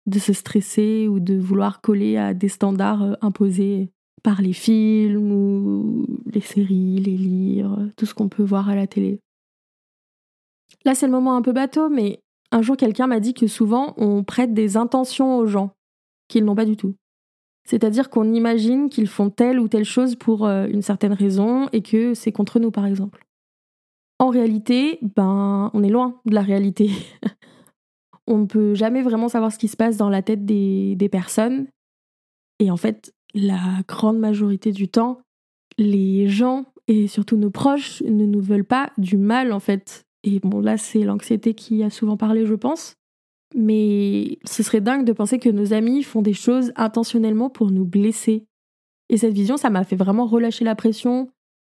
de 0.06 0.20
se 0.20 0.34
stresser 0.34 1.08
ou 1.08 1.20
de 1.20 1.36
vouloir 1.36 1.82
coller 1.82 2.18
à 2.18 2.34
des 2.34 2.50
standards 2.50 3.04
euh, 3.04 3.14
imposés 3.22 3.93
par 4.24 4.42
les 4.42 4.54
films 4.54 5.32
ou 5.32 6.06
les 6.26 6.42
séries, 6.42 7.00
les 7.00 7.18
livres, 7.18 7.90
tout 7.98 8.06
ce 8.06 8.14
qu'on 8.14 8.30
peut 8.30 8.44
voir 8.44 8.70
à 8.70 8.76
la 8.76 8.88
télé. 8.88 9.20
Là, 10.86 10.96
c'est 10.96 11.06
le 11.06 11.12
moment 11.12 11.36
un 11.36 11.42
peu 11.42 11.52
bateau, 11.52 11.90
mais 11.90 12.22
un 12.52 12.62
jour, 12.62 12.78
quelqu'un 12.78 13.08
m'a 13.08 13.20
dit 13.20 13.34
que 13.34 13.48
souvent, 13.48 13.94
on 13.98 14.24
prête 14.24 14.54
des 14.54 14.78
intentions 14.78 15.38
aux 15.38 15.46
gens 15.46 15.72
qu'ils 16.28 16.46
n'ont 16.46 16.56
pas 16.56 16.66
du 16.66 16.78
tout. 16.78 16.96
C'est-à-dire 17.66 18.10
qu'on 18.10 18.34
imagine 18.34 18.90
qu'ils 18.90 19.08
font 19.08 19.30
telle 19.30 19.60
ou 19.60 19.68
telle 19.68 19.86
chose 19.86 20.16
pour 20.16 20.46
euh, 20.46 20.68
une 20.68 20.82
certaine 20.82 21.14
raison 21.14 21.70
et 21.72 21.82
que 21.82 22.14
c'est 22.14 22.32
contre 22.32 22.60
nous, 22.60 22.72
par 22.72 22.86
exemple. 22.86 23.26
En 24.20 24.30
réalité, 24.30 25.00
ben, 25.16 25.72
on 25.74 25.84
est 25.84 25.90
loin 25.90 26.20
de 26.26 26.36
la 26.36 26.42
réalité. 26.42 26.92
on 28.28 28.40
ne 28.40 28.46
peut 28.46 28.76
jamais 28.76 29.02
vraiment 29.02 29.30
savoir 29.30 29.52
ce 29.52 29.58
qui 29.58 29.68
se 29.68 29.78
passe 29.78 29.98
dans 29.98 30.10
la 30.10 30.22
tête 30.22 30.46
des, 30.46 30.96
des 30.96 31.10
personnes. 31.10 31.68
Et 32.60 32.70
en 32.70 32.78
fait, 32.78 33.14
la 33.34 33.82
grande 33.88 34.20
majorité 34.20 34.72
du 34.72 34.88
temps, 34.88 35.22
les 35.78 36.28
gens 36.28 36.66
et 36.88 37.08
surtout 37.08 37.38
nos 37.38 37.50
proches 37.50 38.02
ne 38.04 38.26
nous 38.26 38.42
veulent 38.42 38.66
pas 38.66 38.92
du 38.98 39.18
mal 39.18 39.54
en 39.54 39.60
fait. 39.60 40.06
Et 40.24 40.40
bon, 40.40 40.62
là, 40.62 40.78
c'est 40.78 41.04
l'anxiété 41.04 41.54
qui 41.54 41.84
a 41.84 41.90
souvent 41.90 42.18
parlé, 42.18 42.46
je 42.46 42.54
pense. 42.54 42.96
Mais 43.56 44.40
ce 44.46 44.64
serait 44.64 44.82
dingue 44.82 45.06
de 45.06 45.14
penser 45.14 45.38
que 45.38 45.50
nos 45.50 45.74
amis 45.74 46.02
font 46.04 46.22
des 46.22 46.34
choses 46.34 46.72
intentionnellement 46.76 47.50
pour 47.50 47.72
nous 47.72 47.86
blesser. 47.86 48.46
Et 49.10 49.18
cette 49.18 49.34
vision, 49.34 49.58
ça 49.58 49.70
m'a 49.70 49.84
fait 49.84 49.96
vraiment 49.96 50.26
relâcher 50.26 50.66
la 50.66 50.76
pression, 50.76 51.30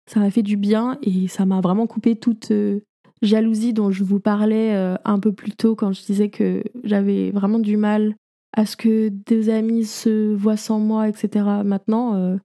ça 0.10 0.20
m'a 0.20 0.30
fait 0.30 0.44
du 0.44 0.56
bien 0.56 0.98
et 1.02 1.28
ça 1.28 1.46
m'a 1.46 1.62
vraiment 1.62 1.88
coupé 1.88 2.16
toute 2.16 2.52
euh, 2.52 2.82
jalousie 3.22 3.74
dont 3.74 3.92
je 3.92 4.04
vous 4.04 4.20
parlais 4.20 4.76
euh, 4.76 4.96
un 5.04 5.20
peu 5.20 5.34
plus 5.34 5.52
tôt 5.52 5.76
quand 5.76 5.92
je 5.92 6.06
disais 6.06 6.30
que 6.30 6.64
j'avais 6.84 7.32
vraiment 7.32 7.60
du 7.60 7.76
mal 7.76 8.16
à 8.54 8.66
ce 8.66 8.78
que 8.78 9.10
des 9.10 9.50
amis 9.50 9.86
se 9.86 10.34
voient 10.34 10.58
sans 10.58 10.80
moi, 10.80 11.10
etc. 11.10 11.46
Maintenant, 11.66 12.16
euh, 12.16 12.38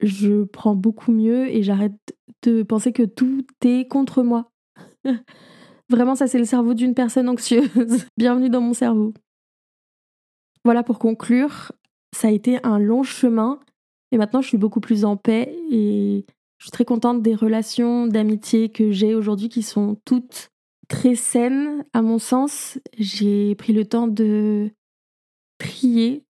je 0.00 0.44
prends 0.44 0.76
beaucoup 0.76 1.12
mieux 1.12 1.48
et 1.48 1.62
j'arrête 1.62 1.94
de 2.42 2.62
penser 2.62 2.92
que 2.92 3.02
tout 3.02 3.44
est 3.64 3.88
contre 3.88 4.22
moi. 4.22 4.50
Vraiment, 5.90 6.14
ça 6.14 6.26
c'est 6.26 6.38
le 6.38 6.44
cerveau 6.44 6.74
d'une 6.74 6.94
personne 6.94 7.28
anxieuse. 7.28 8.06
Bienvenue 8.16 8.50
dans 8.50 8.60
mon 8.60 8.74
cerveau. 8.74 9.12
Voilà 10.64 10.82
pour 10.82 10.98
conclure, 10.98 11.72
ça 12.12 12.28
a 12.28 12.32
été 12.32 12.58
un 12.64 12.78
long 12.78 13.04
chemin 13.04 13.60
et 14.10 14.18
maintenant 14.18 14.42
je 14.42 14.48
suis 14.48 14.58
beaucoup 14.58 14.80
plus 14.80 15.04
en 15.04 15.16
paix 15.16 15.56
et 15.70 16.24
je 16.58 16.64
suis 16.64 16.72
très 16.72 16.84
contente 16.84 17.22
des 17.22 17.34
relations 17.34 18.06
d'amitié 18.06 18.70
que 18.70 18.90
j'ai 18.90 19.14
aujourd'hui 19.14 19.48
qui 19.48 19.62
sont 19.62 19.96
toutes 20.04 20.50
très 20.88 21.14
saines 21.14 21.84
à 21.92 22.02
mon 22.02 22.18
sens. 22.18 22.78
J'ai 22.98 23.54
pris 23.54 23.72
le 23.72 23.84
temps 23.84 24.08
de 24.08 24.70
trier 25.66 26.24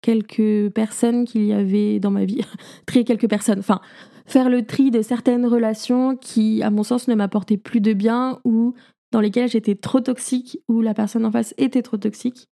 quelques 0.00 0.70
personnes 0.70 1.24
qu'il 1.24 1.44
y 1.44 1.52
avait 1.52 2.00
dans 2.00 2.10
ma 2.10 2.24
vie. 2.24 2.40
trier 2.86 3.04
quelques 3.04 3.28
personnes. 3.28 3.58
Enfin, 3.58 3.80
faire 4.26 4.48
le 4.48 4.64
tri 4.64 4.90
de 4.90 5.02
certaines 5.02 5.46
relations 5.46 6.16
qui, 6.16 6.62
à 6.62 6.70
mon 6.70 6.82
sens, 6.82 7.08
ne 7.08 7.14
m'apportaient 7.14 7.56
plus 7.56 7.80
de 7.80 7.92
bien 7.92 8.40
ou 8.44 8.74
dans 9.10 9.20
lesquelles 9.20 9.48
j'étais 9.48 9.74
trop 9.74 10.00
toxique 10.00 10.60
ou 10.68 10.80
la 10.80 10.94
personne 10.94 11.24
en 11.24 11.32
face 11.32 11.54
était 11.58 11.82
trop 11.82 11.96
toxique. 11.96 12.48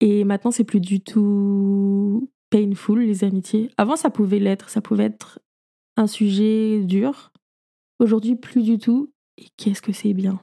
Et 0.00 0.24
maintenant, 0.24 0.50
c'est 0.50 0.64
plus 0.64 0.80
du 0.80 1.00
tout 1.00 2.30
painful, 2.50 3.00
les 3.00 3.24
amitiés. 3.24 3.70
Avant, 3.76 3.96
ça 3.96 4.10
pouvait 4.10 4.38
l'être. 4.38 4.70
Ça 4.70 4.80
pouvait 4.80 5.04
être 5.04 5.40
un 5.96 6.06
sujet 6.06 6.80
dur. 6.82 7.32
Aujourd'hui, 7.98 8.34
plus 8.34 8.62
du 8.62 8.78
tout. 8.78 9.12
Et 9.36 9.46
qu'est-ce 9.56 9.82
que 9.82 9.92
c'est 9.92 10.14
bien? 10.14 10.40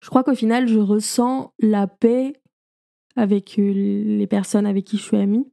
Je 0.00 0.10
crois 0.10 0.22
qu'au 0.22 0.34
final, 0.34 0.68
je 0.68 0.78
ressens 0.78 1.52
la 1.58 1.86
paix 1.86 2.34
avec 3.16 3.58
euh, 3.58 3.72
les 3.72 4.26
personnes 4.26 4.66
avec 4.66 4.84
qui 4.84 4.96
je 4.96 5.02
suis 5.02 5.16
amie 5.16 5.46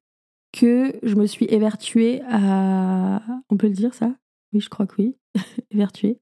que 0.52 0.94
je 1.04 1.16
me 1.16 1.26
suis 1.26 1.46
évertuée 1.46 2.22
à... 2.30 3.22
On 3.50 3.58
peut 3.58 3.68
le 3.68 3.74
dire 3.74 3.94
ça? 3.94 4.14
Oui, 4.54 4.60
je 4.60 4.70
crois 4.70 4.86
que 4.86 4.96
oui. 5.00 5.16
évertuée. 5.72 6.20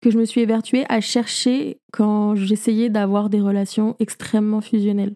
que 0.00 0.10
je 0.10 0.18
me 0.18 0.24
suis 0.24 0.40
évertuée 0.40 0.84
à 0.88 1.00
chercher 1.00 1.80
quand 1.92 2.36
j'essayais 2.36 2.90
d'avoir 2.90 3.28
des 3.28 3.40
relations 3.40 3.96
extrêmement 3.98 4.60
fusionnelles. 4.60 5.14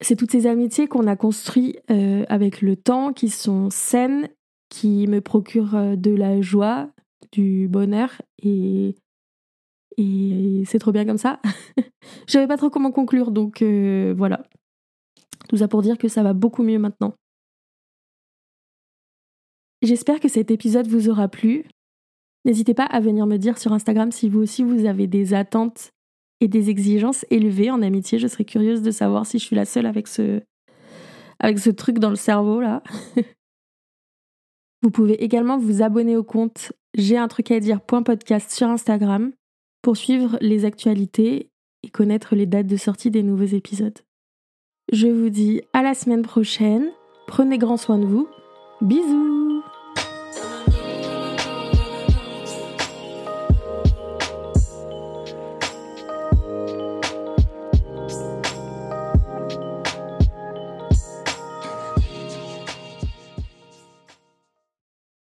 C'est 0.00 0.16
toutes 0.16 0.32
ces 0.32 0.46
amitiés 0.46 0.86
qu'on 0.86 1.06
a 1.06 1.16
construites 1.16 1.80
euh, 1.90 2.24
avec 2.28 2.60
le 2.60 2.76
temps, 2.76 3.12
qui 3.12 3.28
sont 3.28 3.70
saines, 3.70 4.28
qui 4.68 5.06
me 5.06 5.20
procurent 5.20 5.76
euh, 5.76 5.96
de 5.96 6.10
la 6.10 6.40
joie, 6.42 6.90
du 7.30 7.68
bonheur 7.68 8.20
et, 8.42 8.94
et 9.96 10.62
c'est 10.66 10.78
trop 10.78 10.92
bien 10.92 11.06
comme 11.06 11.18
ça. 11.18 11.40
Je 12.26 12.32
savais 12.32 12.48
pas 12.48 12.58
trop 12.58 12.68
comment 12.68 12.90
conclure, 12.90 13.30
donc 13.30 13.62
voilà. 13.62 14.42
Tout 15.52 15.58
ça 15.58 15.68
pour 15.68 15.82
dire 15.82 15.98
que 15.98 16.08
ça 16.08 16.22
va 16.22 16.32
beaucoup 16.32 16.62
mieux 16.62 16.78
maintenant. 16.78 17.14
J'espère 19.82 20.18
que 20.18 20.28
cet 20.28 20.50
épisode 20.50 20.86
vous 20.86 21.10
aura 21.10 21.28
plu. 21.28 21.66
N'hésitez 22.46 22.72
pas 22.72 22.86
à 22.86 23.00
venir 23.00 23.26
me 23.26 23.36
dire 23.36 23.58
sur 23.58 23.74
Instagram 23.74 24.12
si 24.12 24.30
vous 24.30 24.40
aussi 24.40 24.62
vous 24.62 24.86
avez 24.86 25.06
des 25.06 25.34
attentes 25.34 25.92
et 26.40 26.48
des 26.48 26.70
exigences 26.70 27.26
élevées 27.28 27.70
en 27.70 27.82
amitié. 27.82 28.18
Je 28.18 28.28
serais 28.28 28.46
curieuse 28.46 28.80
de 28.80 28.90
savoir 28.90 29.26
si 29.26 29.38
je 29.38 29.44
suis 29.44 29.54
la 29.54 29.66
seule 29.66 29.84
avec 29.84 30.08
ce, 30.08 30.40
avec 31.38 31.58
ce 31.58 31.68
truc 31.68 31.98
dans 31.98 32.08
le 32.08 32.16
cerveau 32.16 32.62
là. 32.62 32.82
vous 34.82 34.90
pouvez 34.90 35.22
également 35.22 35.58
vous 35.58 35.82
abonner 35.82 36.16
au 36.16 36.24
compte 36.24 36.72
j'ai 36.94 37.18
un 37.18 37.28
truc 37.28 37.50
à 37.50 37.60
dire 37.60 37.82
podcast 37.82 38.50
sur 38.50 38.68
Instagram 38.68 39.32
pour 39.82 39.98
suivre 39.98 40.38
les 40.40 40.64
actualités 40.64 41.50
et 41.82 41.90
connaître 41.90 42.34
les 42.36 42.46
dates 42.46 42.68
de 42.68 42.76
sortie 42.78 43.10
des 43.10 43.22
nouveaux 43.22 43.44
épisodes. 43.44 43.98
Je 44.92 45.06
vous 45.06 45.30
dis 45.30 45.62
à 45.72 45.82
la 45.82 45.94
semaine 45.94 46.20
prochaine. 46.20 46.90
Prenez 47.26 47.56
grand 47.56 47.78
soin 47.78 47.96
de 47.96 48.04
vous. 48.04 48.28
Bisous 48.82 49.51